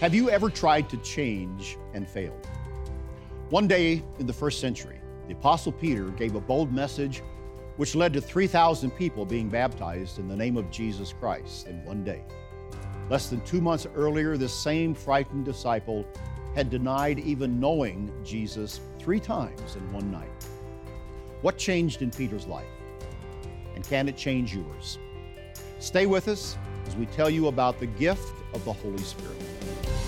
Have 0.00 0.14
you 0.14 0.30
ever 0.30 0.48
tried 0.48 0.88
to 0.90 0.96
change 0.98 1.76
and 1.92 2.08
failed? 2.08 2.46
One 3.50 3.66
day 3.66 4.04
in 4.20 4.28
the 4.28 4.32
first 4.32 4.60
century, 4.60 5.00
the 5.26 5.32
Apostle 5.32 5.72
Peter 5.72 6.10
gave 6.10 6.36
a 6.36 6.40
bold 6.40 6.72
message 6.72 7.20
which 7.78 7.96
led 7.96 8.12
to 8.12 8.20
3,000 8.20 8.92
people 8.92 9.24
being 9.24 9.48
baptized 9.48 10.20
in 10.20 10.28
the 10.28 10.36
name 10.36 10.56
of 10.56 10.70
Jesus 10.70 11.12
Christ 11.12 11.66
in 11.66 11.84
one 11.84 12.04
day. 12.04 12.22
Less 13.10 13.28
than 13.28 13.40
two 13.40 13.60
months 13.60 13.88
earlier, 13.96 14.36
this 14.36 14.54
same 14.54 14.94
frightened 14.94 15.44
disciple 15.44 16.06
had 16.54 16.70
denied 16.70 17.18
even 17.18 17.58
knowing 17.58 18.12
Jesus 18.24 18.80
three 19.00 19.18
times 19.18 19.74
in 19.74 19.92
one 19.92 20.12
night. 20.12 20.30
What 21.40 21.58
changed 21.58 22.02
in 22.02 22.12
Peter's 22.12 22.46
life? 22.46 22.70
And 23.74 23.82
can 23.82 24.08
it 24.08 24.16
change 24.16 24.54
yours? 24.54 24.96
Stay 25.80 26.06
with 26.06 26.28
us 26.28 26.56
as 26.86 26.94
we 26.94 27.06
tell 27.06 27.28
you 27.28 27.48
about 27.48 27.80
the 27.80 27.86
gift 27.86 28.32
of 28.54 28.64
the 28.64 28.72
Holy 28.72 28.98
Spirit. 28.98 29.36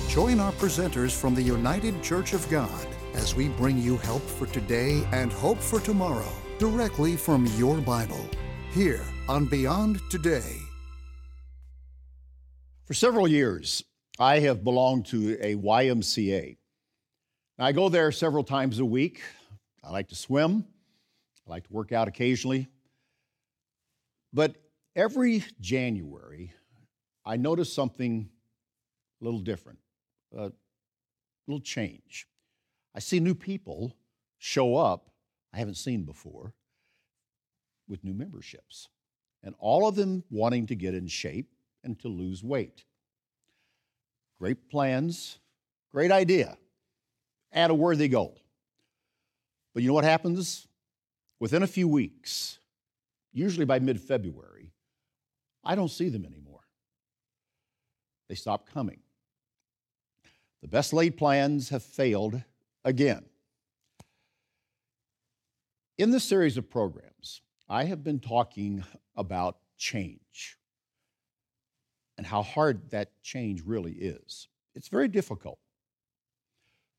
Join 0.09 0.41
our 0.41 0.52
presenters 0.52 1.12
from 1.19 1.34
the 1.34 1.42
United 1.42 2.02
Church 2.02 2.33
of 2.33 2.48
God 2.48 2.87
as 3.15 3.34
we 3.34 3.48
bring 3.48 3.78
you 3.78 3.96
help 3.98 4.23
for 4.23 4.46
today 4.46 5.06
and 5.12 5.32
hope 5.32 5.59
for 5.59 5.80
tomorrow 5.80 6.32
directly 6.59 7.16
from 7.16 7.46
your 7.56 7.79
Bible 7.79 8.29
here 8.73 9.02
on 9.29 9.46
Beyond 9.46 10.01
Today. 10.10 10.56
For 12.84 12.95
several 12.95 13.29
years, 13.29 13.84
I 14.18 14.41
have 14.41 14.65
belonged 14.65 15.07
to 15.07 15.38
a 15.41 15.54
YMCA. 15.54 16.57
I 17.59 17.73
go 17.73 17.88
there 17.88 18.12
several 18.12 18.45
times 18.45 18.79
a 18.79 18.84
week. 18.84 19.23
I 19.82 19.91
like 19.91 20.09
to 20.09 20.15
swim, 20.15 20.65
I 21.46 21.51
like 21.51 21.66
to 21.68 21.73
work 21.73 21.93
out 21.93 22.09
occasionally. 22.09 22.68
But 24.32 24.57
every 24.95 25.45
January, 25.60 26.52
I 27.24 27.37
notice 27.37 27.73
something 27.73 28.29
a 29.20 29.24
little 29.24 29.41
different 29.41 29.79
a 30.37 30.52
little 31.46 31.60
change. 31.60 32.29
I 32.95 33.01
see 33.01 33.21
new 33.21 33.35
people 33.35 33.96
show 34.38 34.76
up 34.76 35.10
I 35.52 35.59
haven't 35.59 35.74
seen 35.76 36.04
before 36.04 36.54
with 37.88 38.04
new 38.04 38.15
memberships, 38.15 38.88
and 39.43 39.54
all 39.59 39.88
of 39.88 39.96
them 39.96 40.23
wanting 40.30 40.66
to 40.68 40.76
get 40.76 40.95
in 40.95 41.09
shape 41.09 41.52
and 41.82 41.98
to 42.01 42.09
lose 42.09 42.45
weight. 42.45 42.85
Great 44.38 44.71
plans, 44.71 45.41
great 45.91 46.13
idea, 46.13 46.57
and 47.51 47.73
a 47.73 47.74
worthy 47.74 48.07
goal. 48.07 48.41
But 49.74 49.82
you 49.82 49.88
know 49.88 49.95
what 49.95 50.04
happens? 50.04 50.68
Within 51.41 51.65
a 51.65 51.66
few 51.66 51.88
weeks, 51.88 52.60
usually 53.32 53.66
by 53.66 53.80
mid 53.80 54.01
February, 54.01 54.73
I 55.65 55.74
don't 55.74 55.91
see 55.91 56.09
them 56.10 56.24
anymore. 56.24 56.49
They 58.30 58.36
stop 58.36 58.73
coming. 58.73 59.00
The 60.62 60.68
best 60.68 60.92
laid 60.92 61.16
plans 61.16 61.70
have 61.70 61.82
failed 61.82 62.40
again. 62.84 63.24
In 65.98 66.12
this 66.12 66.22
series 66.22 66.56
of 66.56 66.70
programs, 66.70 67.42
I 67.69 67.86
have 67.86 68.04
been 68.04 68.20
talking 68.20 68.84
about 69.16 69.56
change 69.76 70.56
and 72.16 72.25
how 72.25 72.44
hard 72.44 72.91
that 72.91 73.20
change 73.20 73.62
really 73.66 73.94
is. 73.94 74.47
It's 74.76 74.86
very 74.86 75.08
difficult. 75.08 75.58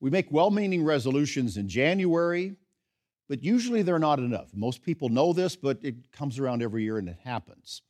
We 0.01 0.09
make 0.09 0.33
well 0.33 0.51
meaning 0.51 0.83
resolutions 0.83 1.55
in 1.55 1.69
January, 1.69 2.57
but 3.29 3.41
usually 3.41 3.83
they're 3.83 3.99
not 3.99 4.19
enough. 4.19 4.49
Most 4.53 4.83
people 4.83 5.07
know 5.07 5.31
this, 5.31 5.55
but 5.55 5.79
it 5.81 6.11
comes 6.11 6.39
around 6.39 6.61
every 6.61 6.83
year 6.83 6.97
and 6.97 7.07
it 7.07 7.19
happens. 7.23 7.83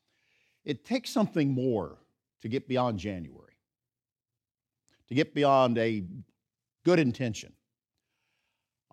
It 0.64 0.86
takes 0.86 1.10
something 1.10 1.50
more 1.50 1.98
to 2.42 2.50
get 2.50 2.68
beyond 2.68 3.00
January 3.00 3.52
to 5.12 5.16
get 5.16 5.34
beyond 5.34 5.78
a 5.78 6.06
good 6.86 6.98
intention. 6.98 7.52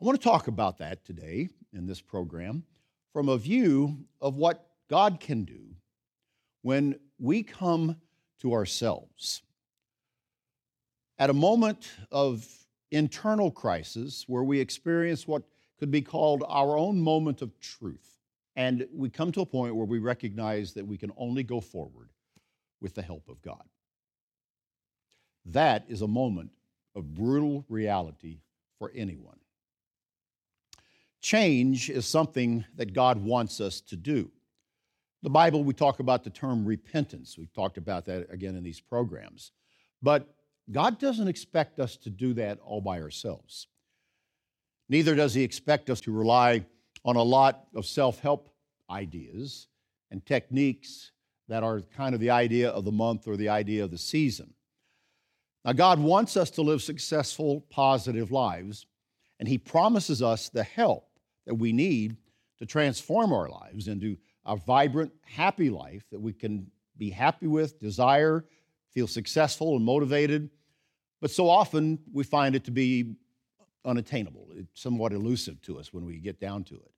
I 0.02 0.04
want 0.04 0.20
to 0.20 0.24
talk 0.28 0.48
about 0.48 0.78
that 0.78 1.04
today 1.04 1.48
in 1.72 1.86
this 1.86 2.00
program 2.00 2.64
from 3.12 3.28
a 3.28 3.38
view 3.38 3.98
of 4.20 4.34
what 4.34 4.66
God 4.90 5.20
can 5.20 5.44
do 5.44 5.76
when 6.62 6.98
we 7.20 7.44
come 7.44 7.98
to 8.40 8.52
ourselves. 8.52 9.42
At 11.20 11.30
a 11.30 11.34
moment 11.34 11.88
of 12.10 12.44
internal 12.90 13.52
crisis 13.52 14.24
where 14.26 14.42
we 14.42 14.58
experience 14.58 15.28
what 15.28 15.44
could 15.78 15.92
be 15.92 16.02
called 16.02 16.42
our 16.48 16.76
own 16.76 17.00
moment 17.00 17.42
of 17.42 17.56
truth, 17.60 18.18
and 18.56 18.88
we 18.92 19.08
come 19.08 19.30
to 19.30 19.42
a 19.42 19.46
point 19.46 19.76
where 19.76 19.86
we 19.86 20.00
recognize 20.00 20.72
that 20.72 20.84
we 20.84 20.98
can 20.98 21.12
only 21.16 21.44
go 21.44 21.60
forward 21.60 22.08
with 22.80 22.94
the 22.94 23.02
help 23.02 23.28
of 23.28 23.42
God. 23.42 23.62
That 25.46 25.84
is 25.88 26.02
a 26.02 26.08
moment 26.08 26.50
of 26.94 27.14
brutal 27.14 27.64
reality 27.68 28.40
for 28.78 28.92
anyone. 28.94 29.38
Change 31.20 31.90
is 31.90 32.06
something 32.06 32.64
that 32.76 32.92
God 32.92 33.22
wants 33.22 33.60
us 33.60 33.80
to 33.82 33.96
do. 33.96 34.30
The 35.22 35.30
Bible, 35.30 35.64
we 35.64 35.74
talk 35.74 35.98
about 35.98 36.22
the 36.22 36.30
term 36.30 36.64
repentance. 36.64 37.36
We've 37.36 37.52
talked 37.52 37.76
about 37.76 38.04
that 38.06 38.28
again 38.30 38.54
in 38.54 38.62
these 38.62 38.80
programs. 38.80 39.50
But 40.00 40.28
God 40.70 40.98
doesn't 40.98 41.26
expect 41.26 41.80
us 41.80 41.96
to 41.96 42.10
do 42.10 42.34
that 42.34 42.60
all 42.60 42.80
by 42.80 43.00
ourselves. 43.00 43.66
Neither 44.88 45.14
does 45.14 45.34
He 45.34 45.42
expect 45.42 45.90
us 45.90 46.00
to 46.02 46.12
rely 46.12 46.64
on 47.04 47.16
a 47.16 47.22
lot 47.22 47.64
of 47.74 47.84
self 47.84 48.20
help 48.20 48.48
ideas 48.90 49.66
and 50.10 50.24
techniques 50.24 51.10
that 51.48 51.62
are 51.62 51.80
kind 51.96 52.14
of 52.14 52.20
the 52.20 52.30
idea 52.30 52.70
of 52.70 52.84
the 52.84 52.92
month 52.92 53.26
or 53.26 53.36
the 53.36 53.48
idea 53.48 53.84
of 53.84 53.90
the 53.90 53.98
season. 53.98 54.52
Now, 55.64 55.72
God 55.72 55.98
wants 55.98 56.36
us 56.36 56.50
to 56.52 56.62
live 56.62 56.82
successful, 56.82 57.64
positive 57.70 58.30
lives, 58.30 58.86
and 59.38 59.48
He 59.48 59.58
promises 59.58 60.22
us 60.22 60.48
the 60.48 60.62
help 60.62 61.08
that 61.46 61.54
we 61.54 61.72
need 61.72 62.16
to 62.58 62.66
transform 62.66 63.32
our 63.32 63.48
lives 63.48 63.88
into 63.88 64.16
a 64.44 64.56
vibrant, 64.56 65.12
happy 65.22 65.70
life 65.70 66.04
that 66.10 66.20
we 66.20 66.32
can 66.32 66.70
be 66.96 67.10
happy 67.10 67.46
with, 67.46 67.78
desire, 67.78 68.44
feel 68.92 69.06
successful 69.06 69.76
and 69.76 69.84
motivated. 69.84 70.50
But 71.20 71.30
so 71.30 71.48
often 71.48 71.98
we 72.12 72.24
find 72.24 72.54
it 72.54 72.64
to 72.64 72.70
be 72.70 73.14
unattainable, 73.84 74.48
it's 74.56 74.82
somewhat 74.82 75.12
elusive 75.12 75.60
to 75.62 75.78
us 75.78 75.92
when 75.92 76.04
we 76.04 76.18
get 76.18 76.40
down 76.40 76.64
to 76.64 76.74
it. 76.74 76.90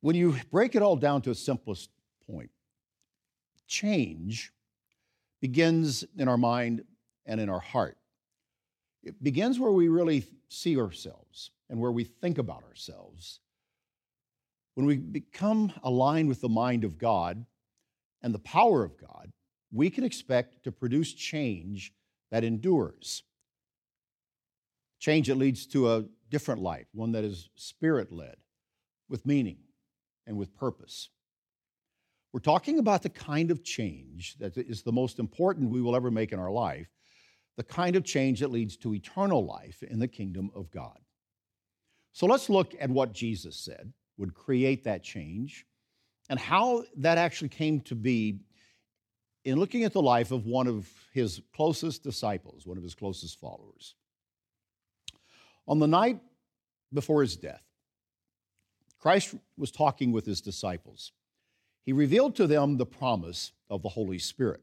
When 0.00 0.16
you 0.16 0.36
break 0.50 0.74
it 0.74 0.82
all 0.82 0.96
down 0.96 1.22
to 1.22 1.30
its 1.30 1.40
simplest 1.40 1.90
point, 2.30 2.50
change 3.66 4.52
begins 5.40 6.04
in 6.16 6.28
our 6.28 6.36
mind 6.36 6.84
and 7.26 7.40
in 7.40 7.48
our 7.48 7.60
heart. 7.60 7.96
It 9.02 9.22
begins 9.22 9.58
where 9.58 9.70
we 9.70 9.88
really 9.88 10.26
see 10.48 10.78
ourselves 10.78 11.50
and 11.68 11.80
where 11.80 11.92
we 11.92 12.04
think 12.04 12.38
about 12.38 12.64
ourselves. 12.64 13.40
When 14.74 14.86
we 14.86 14.96
become 14.96 15.72
aligned 15.82 16.28
with 16.28 16.40
the 16.40 16.48
mind 16.48 16.84
of 16.84 16.98
God 16.98 17.44
and 18.22 18.34
the 18.34 18.40
power 18.40 18.84
of 18.84 18.98
God, 18.98 19.30
we 19.72 19.88
can 19.88 20.04
expect 20.04 20.64
to 20.64 20.72
produce 20.72 21.12
change 21.12 21.92
that 22.30 22.44
endures. 22.44 23.22
Change 24.98 25.28
that 25.28 25.36
leads 25.36 25.66
to 25.68 25.90
a 25.90 26.04
different 26.28 26.60
life, 26.60 26.86
one 26.92 27.12
that 27.12 27.24
is 27.24 27.48
spirit 27.54 28.12
led, 28.12 28.36
with 29.08 29.24
meaning 29.24 29.58
and 30.26 30.36
with 30.36 30.56
purpose. 30.56 31.08
We're 32.32 32.40
talking 32.40 32.78
about 32.78 33.02
the 33.02 33.08
kind 33.08 33.50
of 33.50 33.64
change 33.64 34.36
that 34.38 34.56
is 34.56 34.82
the 34.82 34.92
most 34.92 35.18
important 35.18 35.70
we 35.70 35.82
will 35.82 35.96
ever 35.96 36.10
make 36.10 36.32
in 36.32 36.38
our 36.38 36.50
life, 36.50 36.88
the 37.56 37.64
kind 37.64 37.96
of 37.96 38.04
change 38.04 38.40
that 38.40 38.52
leads 38.52 38.76
to 38.78 38.94
eternal 38.94 39.44
life 39.44 39.82
in 39.82 39.98
the 39.98 40.08
kingdom 40.08 40.50
of 40.54 40.70
God. 40.70 40.98
So 42.12 42.26
let's 42.26 42.48
look 42.48 42.74
at 42.78 42.90
what 42.90 43.12
Jesus 43.12 43.56
said 43.56 43.92
would 44.16 44.34
create 44.34 44.84
that 44.84 45.02
change 45.02 45.66
and 46.28 46.38
how 46.38 46.84
that 46.96 47.18
actually 47.18 47.48
came 47.48 47.80
to 47.80 47.94
be 47.94 48.40
in 49.44 49.58
looking 49.58 49.84
at 49.84 49.92
the 49.92 50.02
life 50.02 50.30
of 50.30 50.46
one 50.46 50.66
of 50.66 50.88
his 51.12 51.40
closest 51.54 52.02
disciples, 52.02 52.66
one 52.66 52.76
of 52.76 52.82
his 52.82 52.94
closest 52.94 53.40
followers. 53.40 53.94
On 55.66 55.78
the 55.78 55.88
night 55.88 56.20
before 56.92 57.22
his 57.22 57.36
death, 57.36 57.62
Christ 58.98 59.34
was 59.56 59.70
talking 59.70 60.12
with 60.12 60.26
his 60.26 60.40
disciples 60.40 61.12
he 61.84 61.92
revealed 61.92 62.36
to 62.36 62.46
them 62.46 62.76
the 62.76 62.86
promise 62.86 63.52
of 63.68 63.82
the 63.82 63.88
Holy 63.88 64.18
Spirit. 64.18 64.60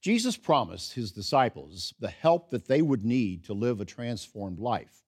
Jesus 0.00 0.36
promised 0.36 0.94
his 0.94 1.10
disciples 1.10 1.92
the 1.98 2.08
help 2.08 2.50
that 2.50 2.68
they 2.68 2.82
would 2.82 3.04
need 3.04 3.44
to 3.44 3.52
live 3.52 3.80
a 3.80 3.84
transformed 3.84 4.58
life. 4.58 5.02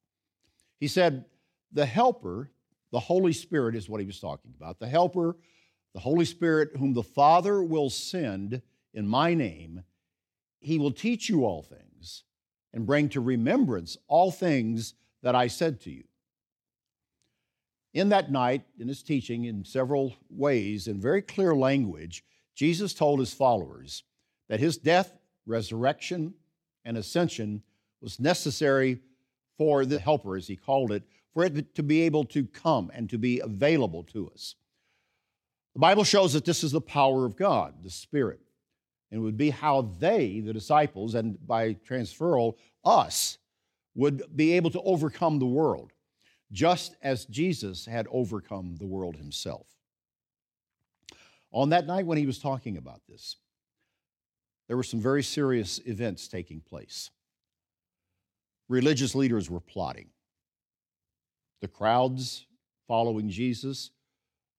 He 0.78 0.88
said, 0.88 1.24
The 1.72 1.86
Helper, 1.86 2.50
the 2.90 3.00
Holy 3.00 3.32
Spirit, 3.32 3.76
is 3.76 3.88
what 3.88 4.00
he 4.00 4.06
was 4.06 4.18
talking 4.18 4.52
about. 4.56 4.80
The 4.80 4.88
Helper, 4.88 5.36
the 5.94 6.00
Holy 6.00 6.24
Spirit, 6.24 6.70
whom 6.76 6.92
the 6.92 7.02
Father 7.02 7.62
will 7.62 7.90
send 7.90 8.62
in 8.92 9.06
my 9.06 9.34
name, 9.34 9.84
he 10.58 10.78
will 10.78 10.90
teach 10.90 11.28
you 11.28 11.44
all 11.44 11.62
things 11.62 12.24
and 12.72 12.86
bring 12.86 13.08
to 13.10 13.20
remembrance 13.20 13.96
all 14.08 14.30
things 14.30 14.94
that 15.22 15.34
I 15.34 15.46
said 15.46 15.80
to 15.82 15.90
you. 15.90 16.04
In 17.92 18.10
that 18.10 18.30
night, 18.30 18.62
in 18.78 18.88
his 18.88 19.02
teaching, 19.02 19.44
in 19.44 19.64
several 19.64 20.14
ways, 20.28 20.86
in 20.86 21.00
very 21.00 21.22
clear 21.22 21.54
language, 21.54 22.24
Jesus 22.54 22.94
told 22.94 23.18
his 23.18 23.34
followers 23.34 24.04
that 24.48 24.60
his 24.60 24.76
death 24.76 25.18
resurrection, 25.46 26.34
and 26.84 26.96
ascension 26.96 27.62
was 28.00 28.20
necessary 28.20 29.00
for 29.58 29.84
the 29.84 29.98
helper, 29.98 30.36
as 30.36 30.46
he 30.46 30.56
called 30.56 30.92
it, 30.92 31.02
for 31.34 31.44
it 31.44 31.74
to 31.74 31.82
be 31.82 32.02
able 32.02 32.24
to 32.24 32.44
come 32.44 32.90
and 32.94 33.10
to 33.10 33.18
be 33.18 33.40
available 33.40 34.02
to 34.04 34.30
us. 34.30 34.54
The 35.74 35.80
Bible 35.80 36.04
shows 36.04 36.32
that 36.32 36.44
this 36.44 36.64
is 36.64 36.72
the 36.72 36.80
power 36.80 37.24
of 37.24 37.36
God, 37.36 37.82
the 37.82 37.90
Spirit. 37.90 38.40
And 39.10 39.20
it 39.20 39.22
would 39.22 39.36
be 39.36 39.50
how 39.50 39.82
they, 39.98 40.40
the 40.40 40.52
disciples, 40.52 41.14
and 41.14 41.36
by 41.46 41.74
transferal, 41.74 42.54
us, 42.84 43.38
would 43.94 44.22
be 44.34 44.52
able 44.52 44.70
to 44.70 44.80
overcome 44.82 45.38
the 45.38 45.46
world, 45.46 45.92
just 46.52 46.96
as 47.02 47.24
Jesus 47.26 47.86
had 47.86 48.06
overcome 48.10 48.76
the 48.76 48.86
world 48.86 49.16
himself. 49.16 49.66
On 51.52 51.70
that 51.70 51.86
night 51.86 52.06
when 52.06 52.18
he 52.18 52.26
was 52.26 52.38
talking 52.38 52.76
about 52.76 53.00
this, 53.08 53.36
there 54.68 54.76
were 54.76 54.82
some 54.82 55.00
very 55.00 55.22
serious 55.22 55.80
events 55.84 56.28
taking 56.28 56.60
place. 56.60 57.10
Religious 58.68 59.16
leaders 59.16 59.50
were 59.50 59.60
plotting. 59.60 60.10
The 61.60 61.68
crowds 61.68 62.46
following 62.86 63.28
Jesus 63.28 63.90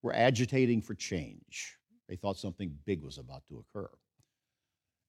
were 0.02 0.14
agitating 0.14 0.82
for 0.82 0.96
change. 0.96 1.78
They 2.10 2.18
thought 2.18 2.38
something 2.38 2.78
big 2.86 3.04
was 3.04 3.18
about 3.18 3.44
to 3.48 3.64
occur. 3.64 3.90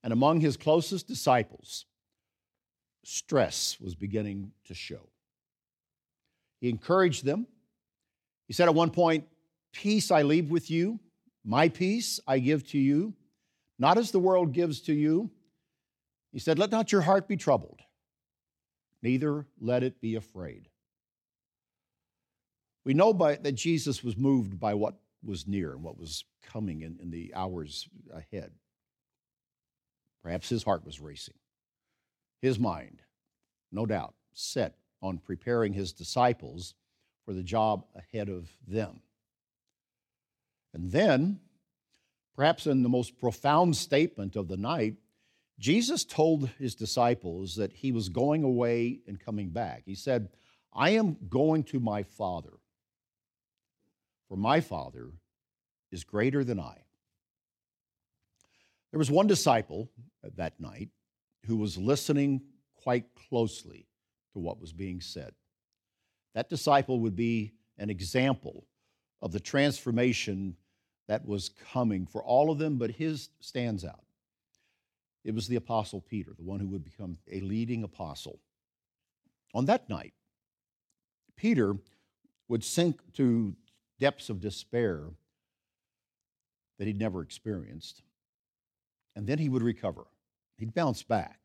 And 0.04 0.12
among 0.12 0.40
his 0.40 0.56
closest 0.56 1.08
disciples, 1.08 1.86
stress 3.04 3.78
was 3.80 3.94
beginning 3.94 4.52
to 4.66 4.74
show. 4.74 5.08
He 6.62 6.68
encouraged 6.68 7.24
them. 7.24 7.48
He 8.46 8.54
said 8.54 8.68
at 8.68 8.74
one 8.74 8.90
point, 8.90 9.26
Peace 9.72 10.12
I 10.12 10.22
leave 10.22 10.48
with 10.48 10.70
you, 10.70 11.00
my 11.44 11.68
peace 11.68 12.20
I 12.26 12.38
give 12.38 12.64
to 12.68 12.78
you, 12.78 13.14
not 13.80 13.98
as 13.98 14.12
the 14.12 14.20
world 14.20 14.52
gives 14.52 14.80
to 14.82 14.92
you. 14.92 15.28
He 16.32 16.38
said, 16.38 16.60
Let 16.60 16.70
not 16.70 16.92
your 16.92 17.00
heart 17.00 17.26
be 17.26 17.36
troubled, 17.36 17.80
neither 19.02 19.44
let 19.60 19.82
it 19.82 20.00
be 20.00 20.14
afraid. 20.14 20.68
We 22.84 22.94
know 22.94 23.12
by, 23.12 23.36
that 23.36 23.52
Jesus 23.52 24.04
was 24.04 24.16
moved 24.16 24.60
by 24.60 24.74
what 24.74 24.94
was 25.24 25.48
near 25.48 25.72
and 25.72 25.82
what 25.82 25.98
was 25.98 26.24
coming 26.44 26.82
in, 26.82 26.98
in 27.02 27.10
the 27.10 27.32
hours 27.34 27.88
ahead. 28.12 28.52
Perhaps 30.22 30.48
his 30.48 30.62
heart 30.62 30.84
was 30.86 31.00
racing. 31.00 31.34
His 32.40 32.56
mind, 32.56 33.02
no 33.72 33.84
doubt, 33.84 34.14
set 34.32 34.76
on 35.02 35.18
preparing 35.18 35.72
his 35.72 35.92
disciples 35.92 36.74
for 37.24 37.34
the 37.34 37.42
job 37.42 37.84
ahead 37.94 38.28
of 38.28 38.50
them. 38.66 39.00
And 40.72 40.90
then, 40.90 41.40
perhaps 42.34 42.66
in 42.66 42.82
the 42.82 42.88
most 42.88 43.18
profound 43.18 43.76
statement 43.76 44.36
of 44.36 44.48
the 44.48 44.56
night, 44.56 44.94
Jesus 45.58 46.04
told 46.04 46.48
his 46.58 46.74
disciples 46.74 47.56
that 47.56 47.72
he 47.72 47.92
was 47.92 48.08
going 48.08 48.42
away 48.42 49.00
and 49.06 49.20
coming 49.20 49.50
back. 49.50 49.82
He 49.84 49.94
said, 49.94 50.28
I 50.72 50.90
am 50.90 51.16
going 51.28 51.64
to 51.64 51.80
my 51.80 52.02
Father, 52.02 52.54
for 54.28 54.36
my 54.36 54.60
Father 54.60 55.10
is 55.90 56.04
greater 56.04 56.42
than 56.42 56.58
I. 56.58 56.78
There 58.90 58.98
was 58.98 59.10
one 59.10 59.26
disciple 59.26 59.90
that 60.36 60.58
night 60.58 60.88
who 61.46 61.56
was 61.56 61.76
listening 61.76 62.42
quite 62.76 63.04
closely 63.28 63.86
to 64.32 64.38
what 64.38 64.60
was 64.60 64.72
being 64.72 65.00
said. 65.00 65.32
That 66.34 66.48
disciple 66.48 67.00
would 67.00 67.16
be 67.16 67.52
an 67.78 67.90
example 67.90 68.64
of 69.20 69.32
the 69.32 69.40
transformation 69.40 70.56
that 71.08 71.26
was 71.26 71.50
coming 71.72 72.06
for 72.06 72.22
all 72.22 72.50
of 72.50 72.58
them, 72.58 72.78
but 72.78 72.90
his 72.90 73.28
stands 73.40 73.84
out. 73.84 74.04
It 75.24 75.34
was 75.34 75.46
the 75.46 75.56
Apostle 75.56 76.00
Peter, 76.00 76.32
the 76.36 76.44
one 76.44 76.58
who 76.60 76.68
would 76.68 76.84
become 76.84 77.18
a 77.30 77.40
leading 77.40 77.84
apostle. 77.84 78.40
On 79.54 79.66
that 79.66 79.88
night, 79.88 80.14
Peter 81.36 81.76
would 82.48 82.64
sink 82.64 83.00
to 83.14 83.54
depths 84.00 84.30
of 84.30 84.40
despair 84.40 85.10
that 86.78 86.86
he'd 86.86 86.98
never 86.98 87.22
experienced. 87.22 88.02
And 89.14 89.26
then 89.26 89.38
he 89.38 89.48
would 89.48 89.62
recover. 89.62 90.04
He'd 90.56 90.74
bounce 90.74 91.02
back. 91.02 91.41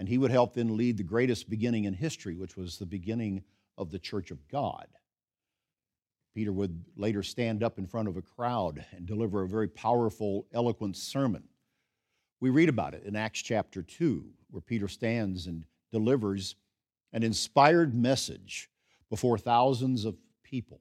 And 0.00 0.08
he 0.08 0.16
would 0.16 0.30
help 0.30 0.54
then 0.54 0.78
lead 0.78 0.96
the 0.96 1.02
greatest 1.02 1.50
beginning 1.50 1.84
in 1.84 1.92
history, 1.92 2.34
which 2.34 2.56
was 2.56 2.78
the 2.78 2.86
beginning 2.86 3.44
of 3.76 3.90
the 3.90 3.98
church 3.98 4.30
of 4.30 4.48
God. 4.48 4.86
Peter 6.34 6.54
would 6.54 6.86
later 6.96 7.22
stand 7.22 7.62
up 7.62 7.76
in 7.76 7.86
front 7.86 8.08
of 8.08 8.16
a 8.16 8.22
crowd 8.22 8.82
and 8.92 9.04
deliver 9.04 9.42
a 9.42 9.48
very 9.48 9.68
powerful, 9.68 10.46
eloquent 10.54 10.96
sermon. 10.96 11.44
We 12.40 12.48
read 12.48 12.70
about 12.70 12.94
it 12.94 13.04
in 13.04 13.14
Acts 13.14 13.42
chapter 13.42 13.82
2, 13.82 14.24
where 14.48 14.62
Peter 14.62 14.88
stands 14.88 15.46
and 15.46 15.66
delivers 15.92 16.54
an 17.12 17.22
inspired 17.22 17.94
message 17.94 18.70
before 19.10 19.36
thousands 19.36 20.06
of 20.06 20.16
people. 20.42 20.80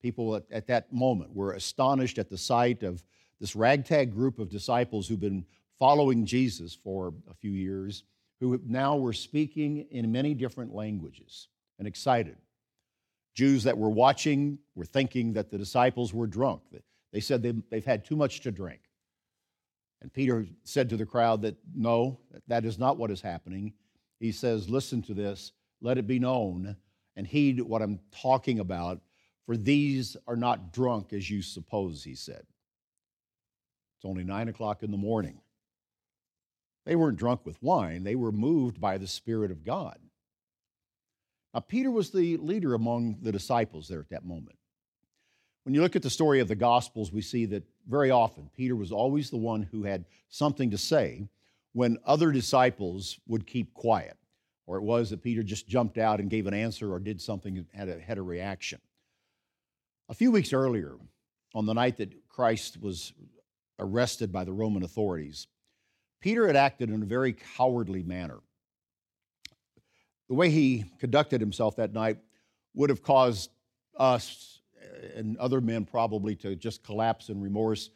People 0.00 0.36
at, 0.36 0.44
at, 0.52 0.68
that 0.68 0.92
moment 0.92 1.34
were 1.34 1.54
astonished 1.54 2.18
at 2.18 2.30
the 2.30 2.38
sight 2.38 2.84
of 2.84 3.02
this 3.40 3.56
ragtag 3.56 4.14
group 4.14 4.38
of 4.38 4.48
disciples 4.48 5.08
who've 5.08 5.18
been 5.18 5.44
following 5.78 6.26
Jesus 6.26 6.74
for 6.74 7.14
a 7.30 7.34
few 7.34 7.50
years, 7.50 8.04
who 8.40 8.60
now 8.66 8.96
were 8.96 9.12
speaking 9.12 9.86
in 9.90 10.12
many 10.12 10.34
different 10.34 10.74
languages 10.74 11.48
and 11.78 11.88
excited. 11.88 12.36
Jews 13.34 13.64
that 13.64 13.78
were 13.78 13.90
watching 13.90 14.58
were 14.74 14.84
thinking 14.84 15.32
that 15.34 15.50
the 15.50 15.58
disciples 15.58 16.12
were 16.12 16.26
drunk. 16.26 16.62
They 17.12 17.20
said 17.20 17.42
they've 17.70 17.84
had 17.84 18.04
too 18.04 18.16
much 18.16 18.40
to 18.40 18.50
drink. 18.50 18.80
And 20.00 20.12
Peter 20.12 20.46
said 20.64 20.88
to 20.90 20.96
the 20.96 21.06
crowd 21.06 21.42
that 21.42 21.56
no, 21.74 22.20
that 22.46 22.64
is 22.64 22.78
not 22.78 22.98
what 22.98 23.10
is 23.10 23.20
happening. 23.20 23.72
He 24.20 24.32
says, 24.32 24.68
Listen 24.68 25.02
to 25.02 25.14
this, 25.14 25.52
let 25.80 25.98
it 25.98 26.06
be 26.06 26.18
known, 26.18 26.76
and 27.16 27.26
heed 27.26 27.60
what 27.60 27.82
I'm 27.82 27.98
talking 28.12 28.60
about, 28.60 29.00
for 29.46 29.56
these 29.56 30.16
are 30.26 30.36
not 30.36 30.72
drunk 30.72 31.12
as 31.12 31.28
you 31.28 31.42
suppose, 31.42 32.04
he 32.04 32.14
said. 32.14 32.44
It's 33.96 34.04
only 34.04 34.22
nine 34.22 34.48
o'clock 34.48 34.82
in 34.82 34.92
the 34.92 34.96
morning. 34.96 35.40
They 36.84 36.96
weren't 36.96 37.18
drunk 37.18 37.44
with 37.44 37.62
wine, 37.62 38.04
they 38.04 38.14
were 38.14 38.32
moved 38.32 38.80
by 38.80 38.98
the 38.98 39.06
Spirit 39.06 39.50
of 39.50 39.64
God. 39.64 39.98
Now, 41.54 41.60
Peter 41.60 41.90
was 41.90 42.10
the 42.10 42.36
leader 42.36 42.74
among 42.74 43.18
the 43.22 43.32
disciples 43.32 43.88
there 43.88 44.00
at 44.00 44.10
that 44.10 44.24
moment. 44.24 44.58
When 45.64 45.74
you 45.74 45.82
look 45.82 45.96
at 45.96 46.02
the 46.02 46.10
story 46.10 46.40
of 46.40 46.48
the 46.48 46.54
Gospels, 46.54 47.12
we 47.12 47.20
see 47.20 47.44
that 47.46 47.64
very 47.86 48.10
often 48.10 48.50
Peter 48.56 48.76
was 48.76 48.92
always 48.92 49.28
the 49.28 49.36
one 49.36 49.62
who 49.62 49.82
had 49.84 50.04
something 50.28 50.70
to 50.70 50.78
say 50.78 51.28
when 51.72 51.98
other 52.06 52.32
disciples 52.32 53.18
would 53.26 53.46
keep 53.46 53.74
quiet, 53.74 54.16
or 54.66 54.76
it 54.76 54.82
was 54.82 55.10
that 55.10 55.22
Peter 55.22 55.42
just 55.42 55.68
jumped 55.68 55.98
out 55.98 56.20
and 56.20 56.30
gave 56.30 56.46
an 56.46 56.54
answer 56.54 56.92
or 56.92 56.98
did 56.98 57.20
something 57.20 57.66
had 57.74 57.88
a, 57.88 58.00
had 58.00 58.18
a 58.18 58.22
reaction. 58.22 58.80
A 60.08 60.14
few 60.14 60.30
weeks 60.30 60.52
earlier, 60.52 60.96
on 61.54 61.66
the 61.66 61.74
night 61.74 61.98
that 61.98 62.28
Christ 62.28 62.80
was 62.80 63.12
arrested 63.78 64.32
by 64.32 64.44
the 64.44 64.52
Roman 64.52 64.82
authorities, 64.82 65.48
Peter 66.20 66.46
had 66.46 66.56
acted 66.56 66.90
in 66.90 67.02
a 67.02 67.06
very 67.06 67.32
cowardly 67.56 68.02
manner. 68.02 68.38
The 70.28 70.34
way 70.34 70.50
he 70.50 70.84
conducted 70.98 71.40
himself 71.40 71.76
that 71.76 71.92
night 71.92 72.18
would 72.74 72.90
have 72.90 73.02
caused 73.02 73.50
us 73.96 74.60
and 75.14 75.36
other 75.38 75.60
men 75.60 75.84
probably 75.84 76.34
to 76.36 76.54
just 76.54 76.82
collapse 76.82 77.28
in 77.28 77.40
remorse 77.40 77.90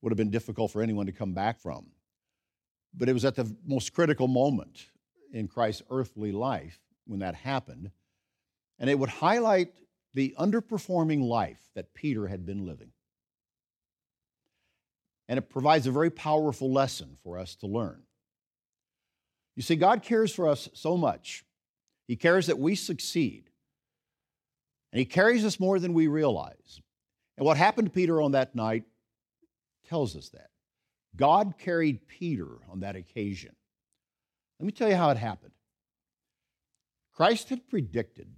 would 0.00 0.10
have 0.10 0.16
been 0.16 0.30
difficult 0.30 0.70
for 0.70 0.82
anyone 0.82 1.06
to 1.06 1.12
come 1.12 1.32
back 1.32 1.60
from. 1.60 1.86
But 2.94 3.08
it 3.08 3.12
was 3.12 3.24
at 3.24 3.34
the 3.34 3.54
most 3.66 3.92
critical 3.92 4.28
moment 4.28 4.86
in 5.32 5.48
Christ's 5.48 5.82
earthly 5.90 6.32
life 6.32 6.78
when 7.06 7.20
that 7.20 7.34
happened. 7.34 7.90
And 8.78 8.88
it 8.88 8.98
would 8.98 9.08
highlight 9.08 9.72
the 10.14 10.34
underperforming 10.38 11.22
life 11.22 11.60
that 11.74 11.94
Peter 11.94 12.26
had 12.26 12.46
been 12.46 12.66
living. 12.66 12.90
And 15.28 15.38
it 15.38 15.50
provides 15.50 15.86
a 15.86 15.92
very 15.92 16.10
powerful 16.10 16.72
lesson 16.72 17.16
for 17.22 17.38
us 17.38 17.56
to 17.56 17.66
learn. 17.66 18.02
You 19.56 19.62
see, 19.62 19.76
God 19.76 20.02
cares 20.02 20.32
for 20.32 20.48
us 20.48 20.68
so 20.74 20.96
much. 20.96 21.44
He 22.06 22.16
cares 22.16 22.46
that 22.46 22.58
we 22.58 22.74
succeed. 22.74 23.50
And 24.92 24.98
he 24.98 25.04
carries 25.04 25.44
us 25.44 25.58
more 25.58 25.78
than 25.78 25.94
we 25.94 26.06
realize. 26.06 26.80
And 27.36 27.44
what 27.44 27.56
happened 27.56 27.88
to 27.88 27.92
Peter 27.92 28.20
on 28.22 28.32
that 28.32 28.54
night 28.54 28.84
tells 29.88 30.16
us 30.16 30.28
that. 30.30 30.50
God 31.16 31.54
carried 31.58 32.06
Peter 32.06 32.48
on 32.70 32.80
that 32.80 32.96
occasion. 32.96 33.54
Let 34.60 34.66
me 34.66 34.72
tell 34.72 34.88
you 34.88 34.96
how 34.96 35.10
it 35.10 35.16
happened. 35.16 35.52
Christ 37.12 37.48
had 37.48 37.68
predicted 37.68 38.28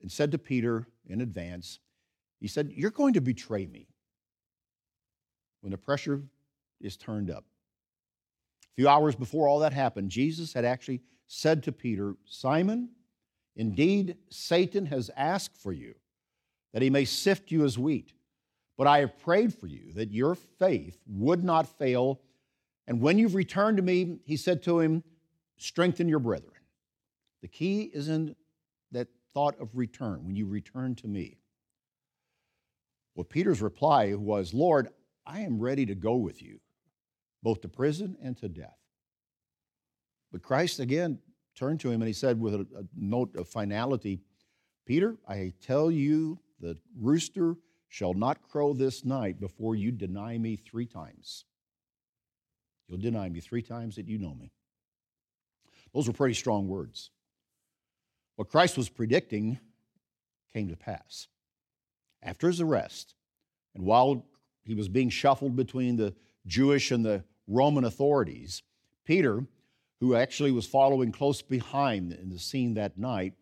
and 0.00 0.10
said 0.10 0.32
to 0.32 0.38
Peter 0.38 0.86
in 1.06 1.20
advance, 1.20 1.80
He 2.40 2.46
said, 2.46 2.72
You're 2.74 2.90
going 2.90 3.14
to 3.14 3.20
betray 3.20 3.66
me 3.66 3.88
when 5.60 5.70
the 5.70 5.78
pressure 5.78 6.22
is 6.80 6.96
turned 6.96 7.30
up. 7.30 7.44
A 8.64 8.74
few 8.76 8.88
hours 8.88 9.14
before 9.14 9.48
all 9.48 9.58
that 9.60 9.72
happened, 9.72 10.10
Jesus 10.10 10.52
had 10.52 10.64
actually 10.64 11.00
said 11.26 11.62
to 11.64 11.72
Peter, 11.72 12.16
Simon, 12.24 12.90
Indeed, 13.56 14.16
Satan 14.30 14.86
has 14.86 15.10
asked 15.16 15.56
for 15.56 15.72
you 15.72 15.94
that 16.72 16.82
he 16.82 16.88
may 16.88 17.04
sift 17.04 17.50
you 17.50 17.64
as 17.64 17.78
wheat. 17.78 18.12
But 18.78 18.86
I 18.86 19.00
have 19.00 19.18
prayed 19.18 19.52
for 19.52 19.66
you 19.66 19.92
that 19.94 20.12
your 20.12 20.34
faith 20.34 20.98
would 21.06 21.44
not 21.44 21.66
fail, 21.78 22.20
And 22.90 23.00
when 23.00 23.18
you've 23.18 23.36
returned 23.36 23.76
to 23.76 23.84
me, 23.84 24.18
he 24.24 24.36
said 24.36 24.64
to 24.64 24.80
him, 24.80 25.04
strengthen 25.58 26.08
your 26.08 26.18
brethren. 26.18 26.54
The 27.40 27.46
key 27.46 27.82
is 27.82 28.08
in 28.08 28.34
that 28.90 29.06
thought 29.32 29.60
of 29.60 29.68
return, 29.74 30.24
when 30.26 30.34
you 30.34 30.44
return 30.44 30.96
to 30.96 31.06
me. 31.06 31.38
Well, 33.14 33.22
Peter's 33.22 33.62
reply 33.62 34.14
was, 34.14 34.52
Lord, 34.52 34.88
I 35.26 35.40
am 35.40 35.60
ready 35.60 35.86
to 35.86 35.94
go 35.94 36.16
with 36.16 36.42
you, 36.42 36.60
both 37.42 37.60
to 37.62 37.68
prison 37.68 38.16
and 38.22 38.36
to 38.38 38.48
death. 38.48 38.78
But 40.32 40.42
Christ 40.42 40.80
again 40.80 41.18
turned 41.54 41.80
to 41.80 41.90
him 41.90 42.00
and 42.00 42.08
he 42.08 42.12
said, 42.12 42.40
with 42.40 42.54
a, 42.54 42.60
a 42.60 42.84
note 42.96 43.36
of 43.36 43.48
finality, 43.48 44.20
Peter, 44.86 45.16
I 45.28 45.52
tell 45.60 45.90
you, 45.90 46.38
the 46.60 46.78
rooster 46.98 47.56
shall 47.88 48.14
not 48.14 48.42
crow 48.42 48.72
this 48.72 49.04
night 49.04 49.40
before 49.40 49.74
you 49.74 49.90
deny 49.90 50.38
me 50.38 50.56
three 50.56 50.86
times. 50.86 51.44
You'll 52.88 52.98
deny 52.98 53.28
me 53.28 53.40
three 53.40 53.62
times 53.62 53.96
that 53.96 54.08
you 54.08 54.18
know 54.18 54.34
me. 54.34 54.52
Those 55.94 56.06
were 56.06 56.12
pretty 56.12 56.34
strong 56.34 56.68
words. 56.68 57.10
What 58.36 58.48
Christ 58.48 58.76
was 58.76 58.88
predicting 58.88 59.58
came 60.52 60.68
to 60.68 60.76
pass. 60.76 61.28
After 62.22 62.48
his 62.48 62.60
arrest, 62.60 63.14
and 63.74 63.84
while 63.84 64.26
he 64.70 64.76
was 64.76 64.88
being 64.88 65.10
shuffled 65.10 65.56
between 65.56 65.96
the 65.96 66.14
Jewish 66.46 66.92
and 66.92 67.04
the 67.04 67.24
Roman 67.48 67.84
authorities, 67.84 68.62
Peter, 69.04 69.44
who 69.98 70.14
actually 70.14 70.52
was 70.52 70.64
following 70.64 71.10
close 71.10 71.42
behind 71.42 72.12
in 72.12 72.30
the 72.30 72.38
scene 72.38 72.74
that 72.74 72.96
night, 72.96 73.34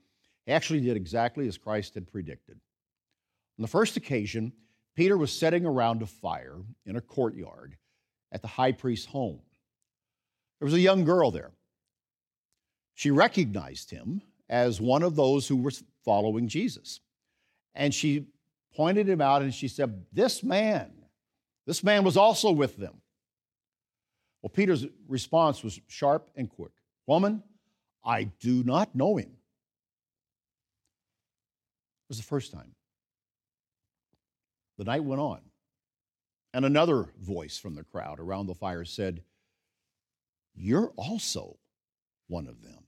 actually 0.48 0.80
did 0.80 0.96
exactly 0.96 1.46
as 1.46 1.58
Christ 1.58 1.94
had 1.94 2.10
predicted. 2.10 2.58
On 3.58 3.62
the 3.62 3.68
first 3.68 3.98
occasion, 3.98 4.52
Peter 4.96 5.18
was 5.18 5.30
setting 5.30 5.66
around 5.66 6.00
a 6.00 6.06
fire 6.06 6.56
in 6.86 6.96
a 6.96 7.00
courtyard 7.00 7.76
at 8.32 8.40
the 8.40 8.48
high 8.48 8.72
priest's 8.72 9.06
home. 9.06 9.40
There 10.58 10.66
was 10.66 10.74
a 10.74 10.80
young 10.80 11.04
girl 11.04 11.30
there. 11.30 11.52
She 12.94 13.10
recognized 13.10 13.90
him 13.90 14.22
as 14.48 14.80
one 14.80 15.02
of 15.02 15.14
those 15.14 15.46
who 15.46 15.56
were 15.56 15.72
following 16.04 16.48
Jesus. 16.48 17.00
And 17.74 17.94
she 17.94 18.28
pointed 18.74 19.08
him 19.08 19.20
out 19.20 19.42
and 19.42 19.52
she 19.52 19.68
said, 19.68 20.06
This 20.10 20.42
man, 20.42 20.97
this 21.68 21.84
man 21.84 22.02
was 22.02 22.16
also 22.16 22.50
with 22.50 22.78
them. 22.78 23.02
Well, 24.40 24.48
Peter's 24.48 24.86
response 25.06 25.62
was 25.62 25.78
sharp 25.86 26.30
and 26.34 26.48
quick 26.48 26.72
Woman, 27.06 27.42
I 28.02 28.24
do 28.24 28.64
not 28.64 28.94
know 28.94 29.16
him. 29.16 29.28
It 29.28 29.34
was 32.08 32.16
the 32.16 32.24
first 32.24 32.52
time. 32.52 32.74
The 34.78 34.84
night 34.84 35.04
went 35.04 35.20
on, 35.20 35.40
and 36.54 36.64
another 36.64 37.12
voice 37.20 37.58
from 37.58 37.74
the 37.74 37.84
crowd 37.84 38.18
around 38.18 38.46
the 38.46 38.54
fire 38.54 38.86
said, 38.86 39.22
You're 40.54 40.94
also 40.96 41.58
one 42.28 42.46
of 42.46 42.62
them. 42.62 42.84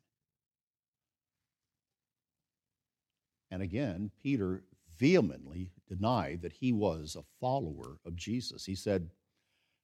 And 3.51 3.61
again, 3.61 4.11
Peter 4.23 4.63
vehemently 4.99 5.73
denied 5.91 6.41
that 6.43 6.53
he 6.53 6.73
was 6.73 7.17
a 7.17 7.25
follower 7.41 7.99
of 8.07 8.17
Jesus. 8.17 8.65
He 8.65 8.75
said, 8.75 9.11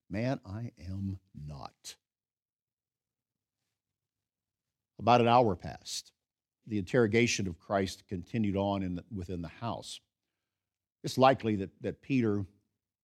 Man, 0.09 0.39
I 0.47 0.71
am 0.89 1.19
not. 1.47 1.97
About 4.99 5.21
an 5.21 5.29
hour 5.29 5.57
passed. 5.57 6.13
The 6.69 6.79
interrogation 6.79 7.49
of 7.49 7.59
Christ 7.59 8.05
continued 8.09 8.57
on 8.57 8.83
in 8.83 8.95
the, 8.95 9.05
within 9.15 9.43
the 9.43 9.49
house. 9.49 10.01
It's 11.03 11.19
likely 11.19 11.57
that, 11.57 11.71
that 11.81 12.03
Peter 12.03 12.47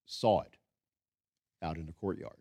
saw 0.06 0.42
it 0.42 0.56
out 1.61 1.76
in 1.76 1.87
the 1.87 1.92
courtyard. 1.92 2.38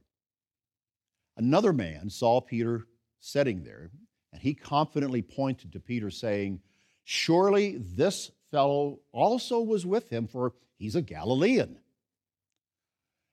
Another 1.37 1.73
man 1.73 2.09
saw 2.09 2.39
Peter 2.39 2.87
sitting 3.19 3.63
there, 3.63 3.89
and 4.31 4.41
he 4.41 4.53
confidently 4.53 5.21
pointed 5.21 5.73
to 5.73 5.79
Peter, 5.79 6.09
saying, 6.09 6.59
Surely 7.03 7.77
this 7.77 8.31
fellow 8.51 8.99
also 9.11 9.61
was 9.61 9.85
with 9.85 10.09
him, 10.09 10.27
for 10.27 10.53
he's 10.77 10.95
a 10.95 11.01
Galilean. 11.01 11.79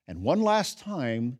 And 0.07 0.23
one 0.23 0.41
last 0.41 0.79
time 0.79 1.37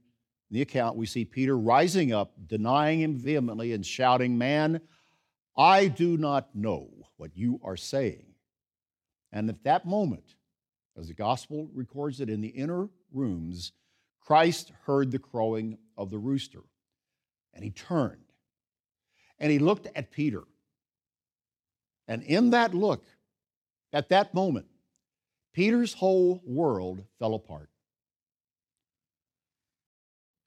in 0.50 0.56
the 0.56 0.62
account, 0.62 0.98
we 0.98 1.06
see 1.06 1.26
Peter 1.26 1.58
rising 1.58 2.14
up, 2.14 2.34
denying 2.46 3.02
him 3.02 3.18
vehemently, 3.18 3.74
and 3.74 3.86
shouting, 3.86 4.38
Man, 4.38 4.82
I 5.58 5.88
do 5.88 6.18
not 6.18 6.56
know 6.56 6.90
what 7.18 7.36
you 7.36 7.60
are 7.64 7.78
saying. 7.78 8.26
And 9.32 9.50
at 9.50 9.64
that 9.64 9.86
moment, 9.86 10.36
as 10.98 11.08
the 11.08 11.14
gospel 11.14 11.70
records 11.74 12.20
it 12.20 12.30
in 12.30 12.42
the 12.42 12.48
inner 12.50 12.90
rooms, 13.12 13.72
Christ 14.22 14.72
heard 14.86 15.12
the 15.12 15.20
crowing 15.20 15.78
of 15.98 16.10
the 16.10 16.18
rooster, 16.18 16.62
and 17.54 17.64
he 17.64 17.72
turned 17.72 18.30
and 19.40 19.52
he 19.52 19.60
looked 19.60 19.88
at 19.96 20.12
Peter. 20.12 20.44
And 22.08 22.24
in 22.24 22.50
that 22.52 22.74
look, 22.74 23.06
at 23.92 24.10
that 24.10 24.34
moment, 24.34 24.68
Peter's 25.54 25.94
whole 25.94 26.42
world 26.46 27.04
fell 27.18 27.34
apart. 27.34 27.70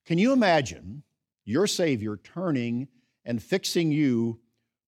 Can 0.06 0.18
you 0.18 0.32
imagine 0.32 1.02
your 1.44 1.66
Savior 1.66 2.16
turning 2.16 2.88
and 3.24 3.42
fixing 3.42 3.90
you 3.90 4.40